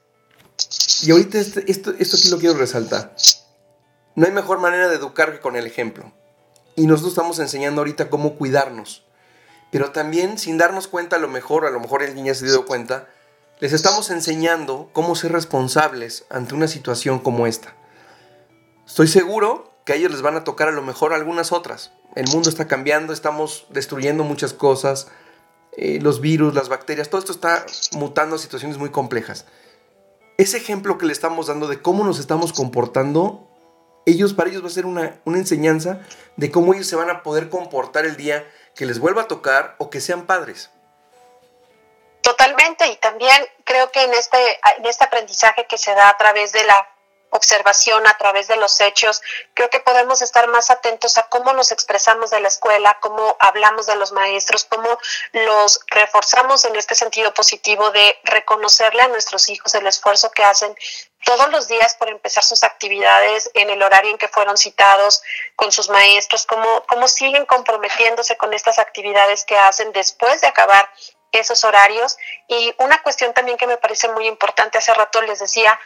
[1.03, 3.15] Y ahorita este, esto, esto aquí lo quiero resaltar.
[4.15, 6.13] No hay mejor manera de educar que con el ejemplo.
[6.77, 9.05] Y nosotros estamos enseñando ahorita cómo cuidarnos.
[9.71, 12.67] Pero también, sin darnos cuenta, a lo mejor, a lo mejor el niño se dio
[12.67, 13.09] cuenta,
[13.61, 17.75] les estamos enseñando cómo ser responsables ante una situación como esta.
[18.87, 21.93] Estoy seguro que a ellos les van a tocar a lo mejor algunas otras.
[22.17, 25.09] El mundo está cambiando, estamos destruyendo muchas cosas,
[25.77, 29.47] eh, los virus, las bacterias, todo esto está mutando a situaciones muy complejas.
[30.39, 33.49] Ese ejemplo que le estamos dando de cómo nos estamos comportando,
[34.07, 36.01] ellos, para ellos va a ser una, una enseñanza
[36.37, 39.77] de cómo ellos se van a poder comportar el día que les vuelva a tocar
[39.79, 40.71] o que sean padres.
[42.23, 44.39] Totalmente, y también creo que en este,
[44.79, 46.89] en este aprendizaje que se da a través de la
[47.31, 49.23] observación a través de los hechos,
[49.55, 53.87] creo que podemos estar más atentos a cómo nos expresamos de la escuela, cómo hablamos
[53.87, 54.99] de los maestros, cómo
[55.33, 60.75] los reforzamos en este sentido positivo de reconocerle a nuestros hijos el esfuerzo que hacen
[61.25, 65.23] todos los días por empezar sus actividades en el horario en que fueron citados
[65.55, 70.91] con sus maestros, cómo, cómo siguen comprometiéndose con estas actividades que hacen después de acabar
[71.33, 72.17] esos horarios.
[72.49, 75.79] Y una cuestión también que me parece muy importante, hace rato les decía,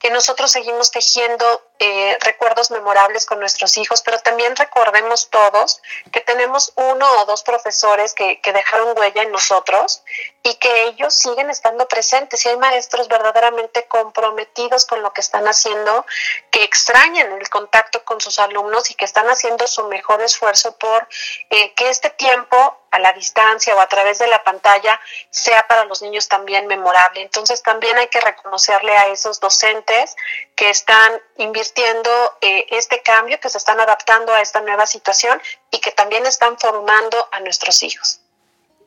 [0.00, 1.44] que nosotros seguimos tejiendo
[1.82, 5.80] eh, recuerdos memorables con nuestros hijos, pero también recordemos todos
[6.12, 10.02] que tenemos uno o dos profesores que, que dejaron huella en nosotros
[10.42, 12.44] y que ellos siguen estando presentes.
[12.44, 16.04] Y hay maestros verdaderamente comprometidos con lo que están haciendo,
[16.50, 21.08] que extrañan el contacto con sus alumnos y que están haciendo su mejor esfuerzo por
[21.48, 25.00] eh, que este tiempo a la distancia o a través de la pantalla
[25.30, 27.22] sea para los niños también memorable.
[27.22, 30.16] Entonces también hay que reconocerle a esos docentes
[30.60, 32.10] que están invirtiendo
[32.42, 35.40] eh, este cambio, que se están adaptando a esta nueva situación
[35.70, 38.20] y que también están formando a nuestros hijos.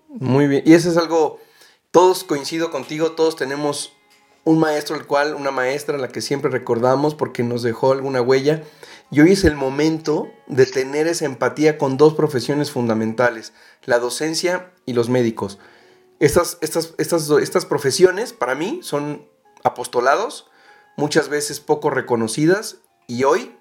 [0.07, 1.39] Muy bien, y eso es algo,
[1.89, 3.91] todos coincido contigo, todos tenemos
[4.43, 8.61] un maestro el cual, una maestra la que siempre recordamos porque nos dejó alguna huella.
[9.09, 13.51] Y hoy es el momento de tener esa empatía con dos profesiones fundamentales,
[13.86, 15.57] la docencia y los médicos.
[16.19, 19.28] Estas, estas, estas, estas profesiones para mí son
[19.63, 20.51] apostolados,
[20.95, 22.77] muchas veces poco reconocidas
[23.07, 23.55] y hoy,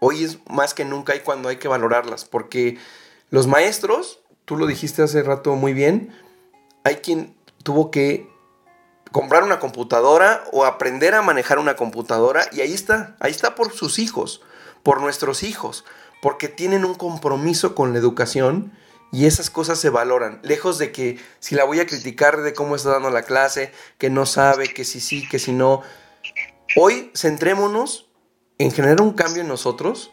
[0.00, 2.78] hoy es más que nunca y cuando hay que valorarlas, porque
[3.30, 6.14] los maestros, tú lo dijiste hace rato muy bien,
[6.84, 8.28] hay quien tuvo que
[9.12, 13.72] comprar una computadora o aprender a manejar una computadora y ahí está, ahí está por
[13.72, 14.42] sus hijos,
[14.82, 15.84] por nuestros hijos,
[16.22, 18.72] porque tienen un compromiso con la educación
[19.10, 22.76] y esas cosas se valoran, lejos de que si la voy a criticar de cómo
[22.76, 25.82] está dando la clase, que no sabe, que si sí, que si no.
[26.76, 28.10] Hoy centrémonos
[28.58, 30.12] en generar un cambio en nosotros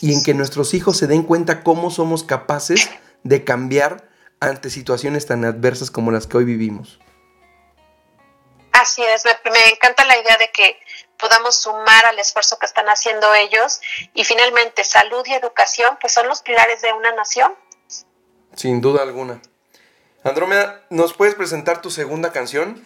[0.00, 2.88] y en que nuestros hijos se den cuenta cómo somos capaces
[3.22, 4.08] de cambiar
[4.40, 6.98] ante situaciones tan adversas como las que hoy vivimos.
[8.72, 10.80] Así es, me, encanta la idea de que
[11.18, 13.80] podamos sumar al esfuerzo que están haciendo ellos
[14.14, 17.54] y finalmente salud y educación pues son los pilares de una nación.
[18.56, 19.40] Sin duda alguna.
[20.24, 22.84] Andrómeda, ¿nos puedes presentar tu segunda canción?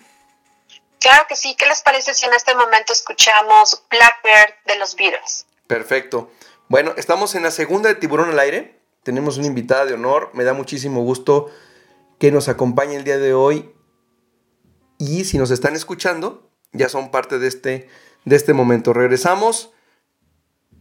[1.01, 1.55] Claro que sí.
[1.57, 5.47] ¿Qué les parece si en este momento escuchamos Blackbird de los Beatles?
[5.67, 6.31] Perfecto.
[6.69, 8.79] Bueno, estamos en la segunda de Tiburón al Aire.
[9.03, 10.31] Tenemos una invitada de honor.
[10.35, 11.51] Me da muchísimo gusto
[12.19, 13.73] que nos acompañe el día de hoy.
[14.99, 17.89] Y si nos están escuchando, ya son parte de este,
[18.25, 18.93] de este momento.
[18.93, 19.71] Regresamos.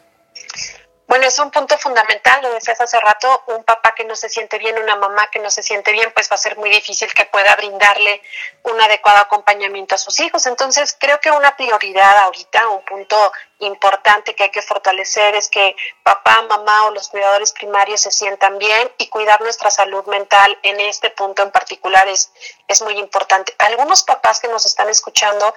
[1.15, 4.59] Bueno, es un punto fundamental, lo decías hace rato, un papá que no se siente
[4.59, 7.25] bien, una mamá que no se siente bien, pues va a ser muy difícil que
[7.27, 8.21] pueda brindarle
[8.65, 10.45] un adecuado acompañamiento a sus hijos.
[10.47, 13.17] Entonces, creo que una prioridad ahorita, un punto
[13.61, 18.59] importante que hay que fortalecer es que papá, mamá o los cuidadores primarios se sientan
[18.59, 22.33] bien y cuidar nuestra salud mental en este punto en particular es,
[22.67, 23.55] es muy importante.
[23.59, 25.55] Algunos papás que nos están escuchando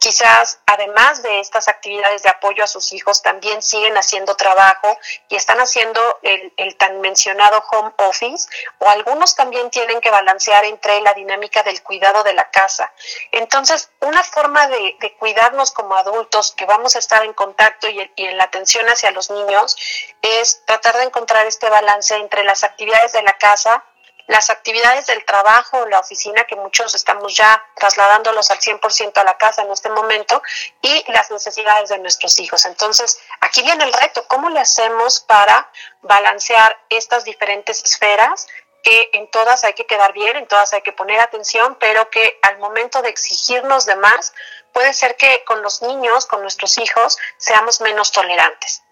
[0.00, 4.98] quizás además de estas actividades de apoyo a sus hijos, también siguen haciendo trabajo
[5.28, 8.48] y están haciendo el, tan mencionado home office
[8.78, 12.90] o algunos también tienen que balancear entre la dinámica del cuidado de la casa.
[13.30, 18.24] Entonces, una forma de, cuidarnos como adultos que vamos a estar en contacto y, y
[18.24, 19.76] en la atención hacia los niños
[20.22, 23.84] es tratar de encontrar este balance entre las actividades de la casa,
[24.26, 29.36] las actividades del trabajo, la oficina, que muchos estamos ya trasladándolos al 100% a la
[29.36, 30.42] casa en este momento,
[30.82, 32.64] y las necesidades de nuestros hijos.
[32.66, 35.70] Entonces, aquí viene el reto, ¿cómo le hacemos para
[36.02, 38.46] balancear estas diferentes esferas?
[38.82, 42.38] que en todas hay que quedar bien, en todas hay que poner atención, pero que
[42.42, 44.32] al momento de exigirnos de más,
[44.72, 48.82] puede ser que con los niños, con nuestros hijos, seamos menos tolerantes.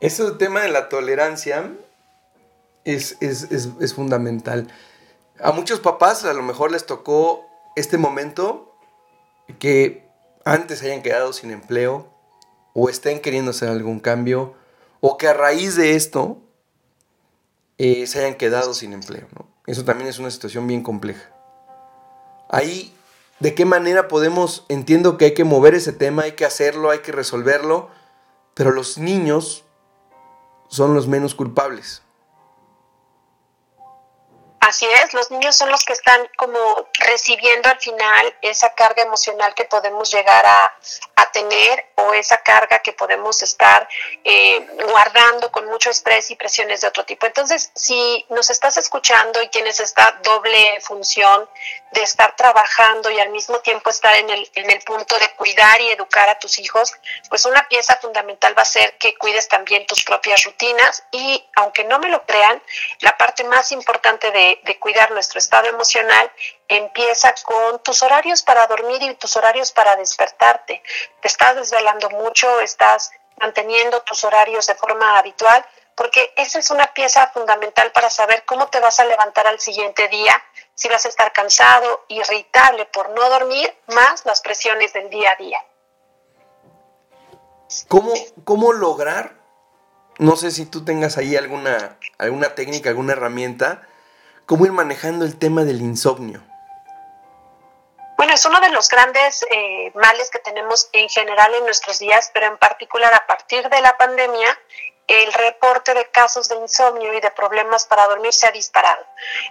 [0.00, 1.70] Ese tema de la tolerancia
[2.86, 4.68] es, fundamental.
[5.40, 8.74] A muchos papás a lo mejor les tocó este momento
[9.58, 10.08] que
[10.44, 12.08] antes hayan quedado sin empleo
[12.72, 14.54] o estén queriendo hacer algún cambio
[15.00, 16.38] o que a raíz de esto
[17.78, 19.26] eh, se hayan quedado sin empleo.
[19.66, 21.30] Eso también es una situación bien compleja.
[22.48, 22.94] Ahí,
[23.40, 27.00] ¿de qué manera podemos, entiendo que hay que mover ese tema, hay que hacerlo, hay
[27.00, 27.90] que resolverlo,
[28.54, 29.64] pero los niños
[30.68, 32.02] son los menos culpables.
[34.66, 39.54] Así es, los niños son los que están como recibiendo al final esa carga emocional
[39.54, 40.76] que podemos llegar a,
[41.32, 43.86] tener o esa carga que podemos estar
[44.24, 47.26] eh, guardando con mucho estrés y presiones de otro tipo.
[47.26, 51.46] Entonces, si nos estás escuchando y tienes esta doble función
[51.92, 55.78] de estar trabajando y al mismo tiempo estar en el, en el punto de cuidar
[55.82, 56.94] y educar a tus hijos,
[57.28, 61.84] pues una pieza fundamental va a ser que cuides también tus propias rutinas y, aunque
[61.84, 62.62] no me lo crean,
[63.00, 66.30] la parte más importante de de, cuidar nuestro estado emocional
[66.68, 70.82] empieza con tus horarios para dormir y tus horarios para despertarte.
[71.20, 76.92] Te estás desvelando mucho, estás manteniendo tus horarios de forma habitual, porque esa es una
[76.92, 80.42] pieza fundamental para saber cómo te vas a levantar al siguiente día,
[80.74, 85.36] si vas a estar cansado, irritable por no dormir, más las presiones del día a
[85.36, 85.58] día.
[87.88, 88.12] ¿Cómo,
[88.44, 89.46] cómo lograr
[90.18, 93.86] no sé si tú tengas ahí alguna, alguna técnica, alguna herramienta,
[94.46, 96.42] cómo ir manejando el tema del insomnio.
[98.16, 102.30] Bueno, es uno de los grandes eh, males que tenemos en general en nuestros días,
[102.32, 104.58] pero en particular a partir de la pandemia
[105.06, 109.04] el reporte de casos de insomnio y de problemas para dormir se ha disparado.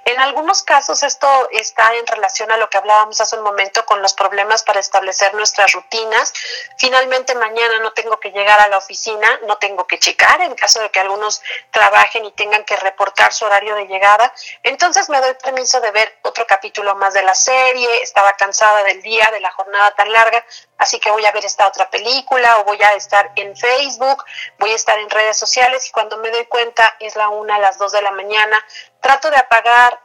[0.03, 4.01] En algunos casos esto está en relación a lo que hablábamos hace un momento con
[4.01, 6.33] los problemas para establecer nuestras rutinas.
[6.77, 10.81] Finalmente mañana no tengo que llegar a la oficina, no tengo que checar en caso
[10.81, 11.41] de que algunos
[11.71, 14.33] trabajen y tengan que reportar su horario de llegada.
[14.63, 19.01] Entonces me doy permiso de ver otro capítulo más de la serie, estaba cansada del
[19.01, 20.45] día, de la jornada tan larga,
[20.77, 24.23] así que voy a ver esta otra película o voy a estar en Facebook,
[24.59, 27.59] voy a estar en redes sociales y cuando me doy cuenta es la una, a
[27.59, 28.63] las dos de la mañana,
[29.01, 29.99] trato de apagar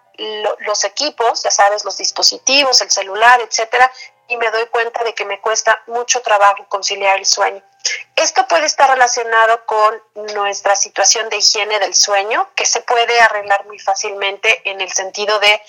[0.61, 3.91] los equipos, ya sabes, los dispositivos, el celular, etcétera,
[4.29, 7.63] y me doy cuenta de que me cuesta mucho trabajo conciliar el sueño.
[8.15, 10.03] Esto puede estar relacionado con
[10.35, 15.39] nuestra situación de higiene del sueño, que se puede arreglar muy fácilmente en el sentido
[15.41, 15.63] de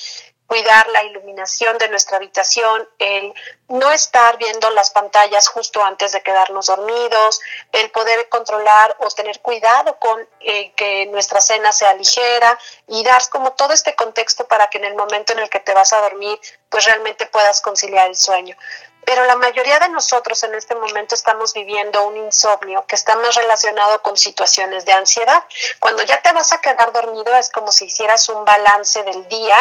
[0.52, 3.34] cuidar la iluminación de nuestra habitación, el
[3.70, 7.40] no estar viendo las pantallas justo antes de quedarnos dormidos,
[7.72, 13.22] el poder controlar o tener cuidado con eh, que nuestra cena sea ligera y dar
[13.30, 16.02] como todo este contexto para que en el momento en el que te vas a
[16.02, 16.38] dormir,
[16.68, 18.58] pues realmente puedas conciliar el sueño.
[19.06, 23.36] Pero la mayoría de nosotros en este momento estamos viviendo un insomnio que está más
[23.36, 25.44] relacionado con situaciones de ansiedad.
[25.80, 29.58] Cuando ya te vas a quedar dormido es como si hicieras un balance del día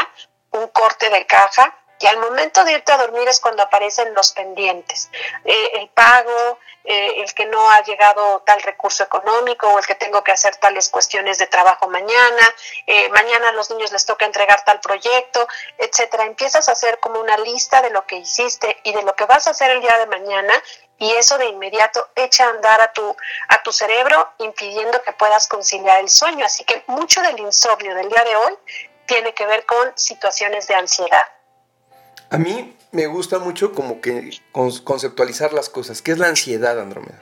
[0.52, 4.32] un corte de caja y al momento de irte a dormir es cuando aparecen los
[4.32, 5.10] pendientes,
[5.44, 9.94] eh, el pago, eh, el que no ha llegado tal recurso económico o el que
[9.94, 12.54] tengo que hacer tales cuestiones de trabajo mañana,
[12.86, 15.46] eh, mañana a los niños les toca entregar tal proyecto,
[15.76, 16.24] etcétera.
[16.24, 19.46] Empiezas a hacer como una lista de lo que hiciste y de lo que vas
[19.46, 20.54] a hacer el día de mañana
[20.98, 23.14] y eso de inmediato echa a andar a tu,
[23.48, 26.46] a tu cerebro impidiendo que puedas conciliar el sueño.
[26.46, 28.58] Así que mucho del insomnio del día de hoy
[29.10, 31.26] tiene que ver con situaciones de ansiedad.
[32.30, 36.00] A mí me gusta mucho como que conceptualizar las cosas.
[36.00, 37.18] ¿Qué es la ansiedad, Andrómeda?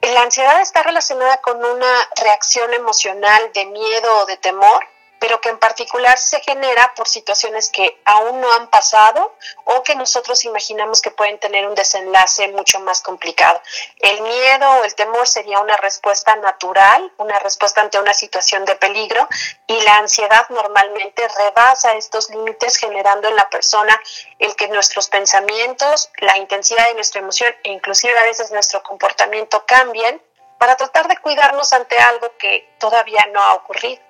[0.00, 4.82] La ansiedad está relacionada con una reacción emocional de miedo o de temor
[5.18, 9.94] pero que en particular se genera por situaciones que aún no han pasado o que
[9.94, 13.60] nosotros imaginamos que pueden tener un desenlace mucho más complicado.
[14.00, 18.76] El miedo o el temor sería una respuesta natural, una respuesta ante una situación de
[18.76, 19.28] peligro
[19.66, 24.00] y la ansiedad normalmente rebasa estos límites generando en la persona
[24.38, 29.64] el que nuestros pensamientos, la intensidad de nuestra emoción e inclusive a veces nuestro comportamiento
[29.66, 30.20] cambien
[30.58, 34.05] para tratar de cuidarnos ante algo que todavía no ha ocurrido.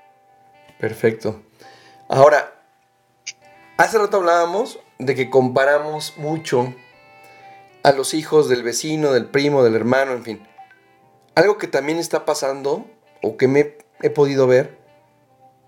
[0.79, 1.43] Perfecto.
[2.09, 2.53] Ahora,
[3.77, 6.75] hace rato hablábamos de que comparamos mucho
[7.83, 10.49] a los hijos del vecino, del primo, del hermano, en fin.
[11.35, 12.87] Algo que también está pasando,
[13.23, 14.79] o que me he podido ver,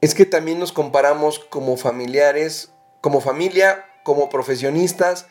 [0.01, 5.27] es que también nos comparamos como familiares, como familia, como profesionistas.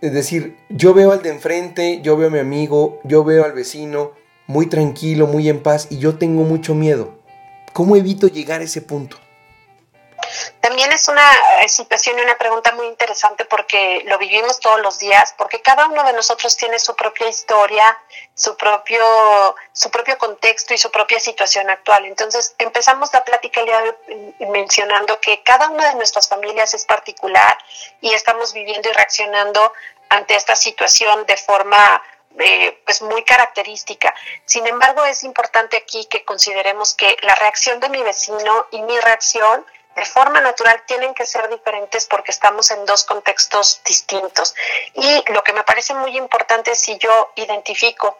[0.00, 3.52] Es decir, yo veo al de enfrente, yo veo a mi amigo, yo veo al
[3.52, 4.12] vecino
[4.46, 7.15] muy tranquilo, muy en paz, y yo tengo mucho miedo.
[7.76, 9.18] ¿Cómo evito llegar a ese punto?
[10.62, 14.98] También es una eh, situación y una pregunta muy interesante porque lo vivimos todos los
[14.98, 17.98] días, porque cada uno de nosotros tiene su propia historia,
[18.32, 19.04] su propio,
[19.74, 22.06] su propio contexto y su propia situación actual.
[22.06, 23.60] Entonces, empezamos la plática
[24.38, 27.58] mencionando que cada una de nuestras familias es particular
[28.00, 29.74] y estamos viviendo y reaccionando
[30.08, 32.02] ante esta situación de forma
[32.38, 34.14] eh, pues muy característica.
[34.44, 38.98] Sin embargo, es importante aquí que consideremos que la reacción de mi vecino y mi
[39.00, 39.64] reacción
[39.94, 44.54] de forma natural tienen que ser diferentes porque estamos en dos contextos distintos.
[44.94, 48.18] Y lo que me parece muy importante es si yo identifico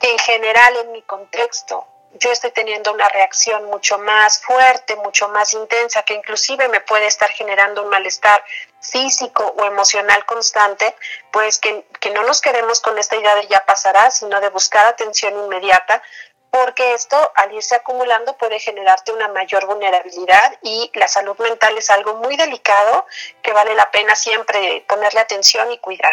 [0.00, 5.28] que en general en mi contexto yo estoy teniendo una reacción mucho más fuerte, mucho
[5.28, 8.44] más intensa, que inclusive me puede estar generando un malestar
[8.82, 10.94] físico o emocional constante,
[11.32, 15.34] pues que, no nos quedemos con esta idea de ya pasará, sino de buscar atención
[15.44, 16.02] inmediata,
[16.50, 21.88] porque esto al irse acumulando puede generarte una mayor vulnerabilidad y la salud mental es
[21.88, 23.06] algo muy delicado
[23.42, 26.12] que vale la pena siempre ponerle atención y cuidar.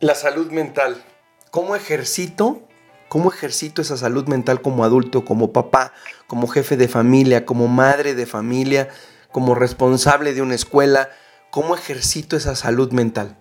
[0.00, 1.04] La salud mental,
[1.52, 2.62] ¿cómo ejercito
[3.08, 5.94] ¿Cómo ejercito esa salud mental como adulto, como papá,
[6.26, 8.90] como jefe de familia, como madre de familia,
[9.32, 11.08] como responsable de una escuela?
[11.50, 13.36] ¿Cómo ejercito esa salud mental?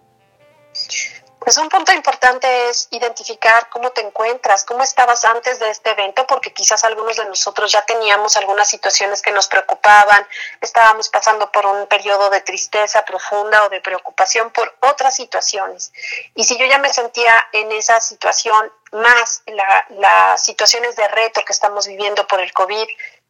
[1.48, 6.28] Pues un punto importante es identificar cómo te encuentras, cómo estabas antes de este evento,
[6.28, 10.28] porque quizás algunos de nosotros ya teníamos algunas situaciones que nos preocupaban,
[10.60, 15.94] estábamos pasando por un periodo de tristeza profunda o de preocupación por otras situaciones.
[16.36, 19.44] Y si yo ya me sentía en esa situación, más
[19.90, 22.88] las situaciones de reto que estamos viviendo por el COVID,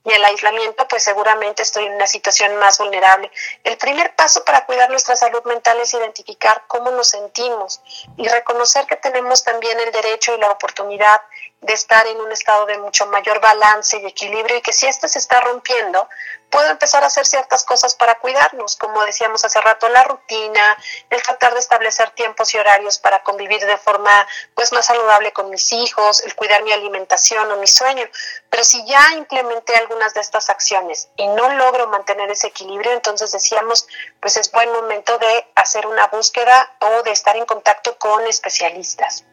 [0.08, 3.30] y el aislamiento, pues seguramente estoy en una situación más vulnerable.
[3.66, 7.82] El primer paso para cuidar nuestra salud mental es identificar cómo nos sentimos
[8.16, 11.22] y reconocer que tenemos también el derecho y la oportunidad
[11.60, 15.10] de estar en un estado de mucho mayor balance y equilibrio y que si este
[15.10, 16.08] se está rompiendo,
[16.49, 20.77] puedo empezar a hacer ciertas cosas para cuidarnos, como decíamos hace rato, la rutina,
[21.09, 25.49] el tratar de establecer tiempos y horarios para convivir de forma pues más saludable con
[25.49, 28.05] mis hijos, el cuidar mi alimentación o mi sueño.
[28.49, 33.31] Pero si ya implementé algunas de estas acciones y no logro mantener ese equilibrio, entonces
[33.31, 33.87] decíamos,
[34.21, 39.25] pues es buen momento de hacer una búsqueda o de estar en contacto con especialistas.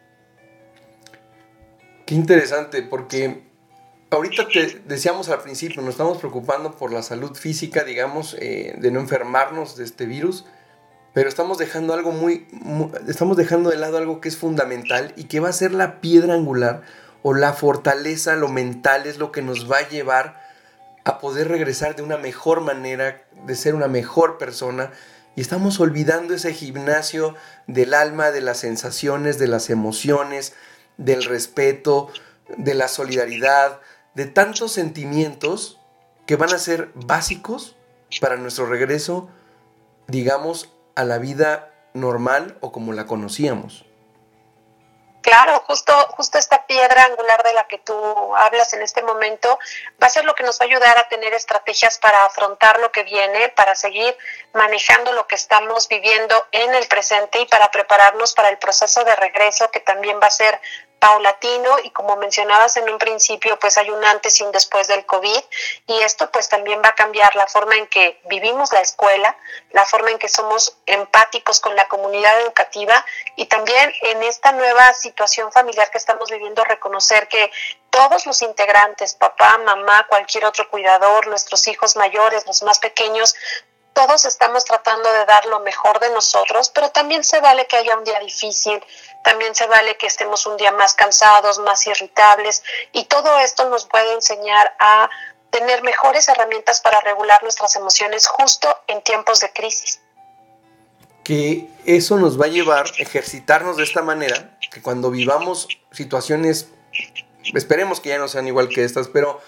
[2.05, 3.54] Qué interesante, porque
[4.11, 8.91] ahorita te decíamos al principio, nos estamos preocupando por la salud física, digamos, eh, de
[8.91, 10.45] no enfermarnos de este virus,
[11.13, 12.47] pero estamos dejando algo muy,
[13.07, 16.33] estamos dejando de lado algo que es fundamental y que va a ser la piedra
[16.33, 16.81] angular
[17.23, 20.43] o la fortaleza, lo mental es lo que nos va a llevar
[21.05, 24.91] a poder regresar de una mejor manera, de ser una mejor persona.
[25.35, 27.35] Y estamos olvidando ese gimnasio
[27.67, 30.53] del alma, de las sensaciones, de las emociones,
[30.97, 32.09] del respeto,
[32.57, 33.79] de la solidaridad,
[34.15, 35.79] de tantos sentimientos
[36.25, 37.75] que van a ser básicos
[38.19, 39.29] para nuestro regreso,
[40.07, 43.85] digamos, a la vida normal o como la conocíamos.
[45.25, 49.57] Claro, justo, justo esta piedra angular de la que tú hablas en este momento
[50.01, 52.91] va a ser lo que nos va a ayudar a tener estrategias para afrontar lo
[52.91, 54.15] que viene, para seguir
[54.53, 59.15] manejando lo que estamos viviendo en el presente y para prepararnos para el proceso de
[59.15, 60.61] regreso que también va a ser
[60.99, 65.05] paulatino y como mencionabas en un principio, pues hay un antes y un después del
[65.05, 65.43] COVID
[65.87, 69.37] y esto pues también va a cambiar la forma en que vivimos la escuela,
[69.71, 74.93] la forma en que somos empáticos con la comunidad educativa y también en esta nueva
[74.93, 77.51] situación familiar que estamos viviendo reconocer que
[77.89, 83.35] todos los integrantes, papá, mamá, cualquier otro cuidador, nuestros hijos mayores, los más pequeños,
[83.95, 87.97] todos estamos tratando de dar lo mejor de nosotros, pero también se vale que haya
[87.97, 88.83] un día difícil,
[89.25, 92.61] también se vale que estemos un día más cansados, más irritables,
[92.91, 95.09] y todo esto nos puede enseñar a
[95.49, 99.99] tener mejores herramientas para regular nuestras emociones justo en tiempos de crisis.
[101.23, 106.67] Que eso nos va a llevar a ejercitarnos de esta manera, que cuando vivamos situaciones,
[107.55, 109.41] esperemos que ya no sean igual que estas, pero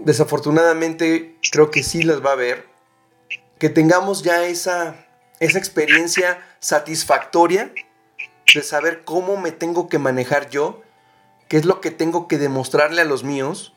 [0.00, 2.68] desafortunadamente creo que sí las va a haber,
[3.58, 5.06] que tengamos ya esa,
[5.38, 7.72] esa experiencia satisfactoria
[8.54, 10.82] de saber cómo me tengo que manejar yo,
[11.48, 13.74] qué es lo que tengo que demostrarle a los míos,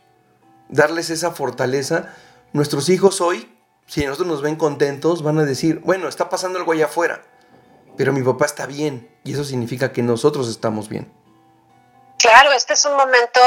[0.69, 2.13] darles esa fortaleza.
[2.51, 3.55] Nuestros hijos hoy,
[3.88, 7.24] si nosotros nos ven contentos, van a decir, bueno, está pasando algo allá afuera,
[7.97, 11.11] pero mi papá está bien y eso significa que nosotros estamos bien.
[12.17, 13.39] Claro, este es un momento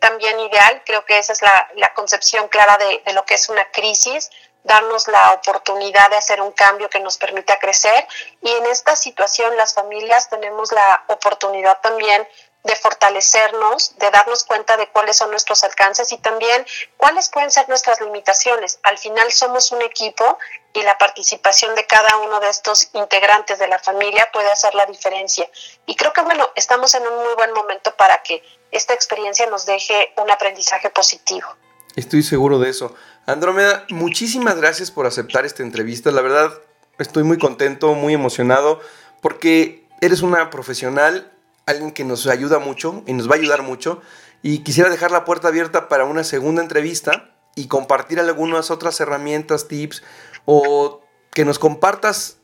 [0.00, 3.70] también ideal, creo que esa es la, concepción clara de, de lo que es una
[3.72, 4.30] crisis,
[4.68, 8.06] darnos la oportunidad de hacer un cambio que nos permita crecer
[8.42, 12.28] y en esta situación las familias tenemos la oportunidad también
[12.64, 16.66] de fortalecernos, de darnos cuenta de cuáles son nuestros alcances y también
[16.96, 18.78] cuáles pueden ser nuestras limitaciones.
[18.82, 20.38] Al final somos un equipo
[20.74, 24.86] y la participación de cada uno de estos integrantes de la familia puede hacer la
[24.86, 25.48] diferencia.
[25.86, 29.64] Y creo que bueno, estamos en un muy buen momento para que esta experiencia nos
[29.64, 31.48] deje un aprendizaje positivo.
[31.96, 32.94] Estoy seguro de eso.
[33.28, 36.10] Andrómeda, muchísimas gracias por aceptar esta entrevista.
[36.10, 36.50] La verdad,
[36.98, 38.80] estoy muy contento, muy emocionado,
[39.20, 41.30] porque eres una profesional,
[41.66, 44.00] alguien que nos ayuda mucho y nos va a ayudar mucho.
[44.40, 49.68] Y quisiera dejar la puerta abierta para una segunda entrevista y compartir algunas otras herramientas,
[49.68, 50.02] tips
[50.46, 52.38] o que nos compartas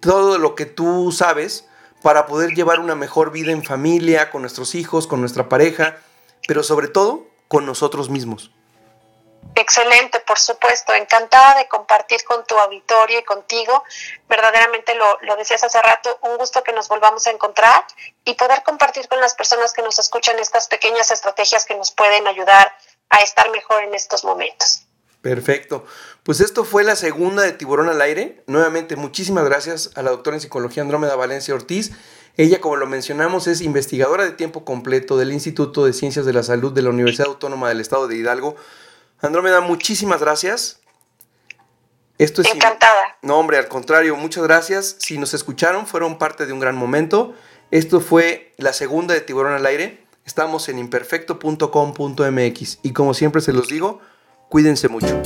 [0.00, 1.68] todo lo que tú sabes
[2.00, 5.98] para poder llevar una mejor vida en familia, con nuestros hijos, con nuestra pareja,
[6.48, 8.51] pero sobre todo con nosotros mismos.
[9.54, 10.94] Excelente, por supuesto.
[10.94, 13.84] Encantada de compartir con tu auditorio y contigo.
[14.28, 17.84] Verdaderamente lo, lo, decías hace rato, un gusto que nos volvamos a encontrar
[18.24, 22.26] y poder compartir con las personas que nos escuchan estas pequeñas estrategias que nos pueden
[22.26, 22.72] ayudar
[23.10, 24.86] a estar mejor en estos momentos.
[25.20, 25.84] Perfecto.
[26.24, 28.42] Pues esto fue la segunda de Tiburón al Aire.
[28.46, 31.92] Nuevamente, muchísimas gracias a la doctora en psicología Andrómeda Valencia Ortiz.
[32.36, 36.42] Ella, como lo mencionamos, es investigadora de tiempo completo del Instituto de Ciencias de la
[36.42, 38.56] Salud de la Universidad Autónoma del Estado de Hidalgo.
[39.22, 40.80] Andrómeda, muchísimas gracias.
[42.18, 43.16] Esto es Encantada.
[43.22, 44.96] No, hombre, al contrario, muchas gracias.
[44.98, 47.34] Si nos escucharon, fueron parte de un gran momento.
[47.70, 50.04] Esto fue la segunda de Tiburón al Aire.
[50.26, 54.00] Estamos en imperfecto.com.mx y como siempre se los digo,
[54.48, 55.22] cuídense mucho.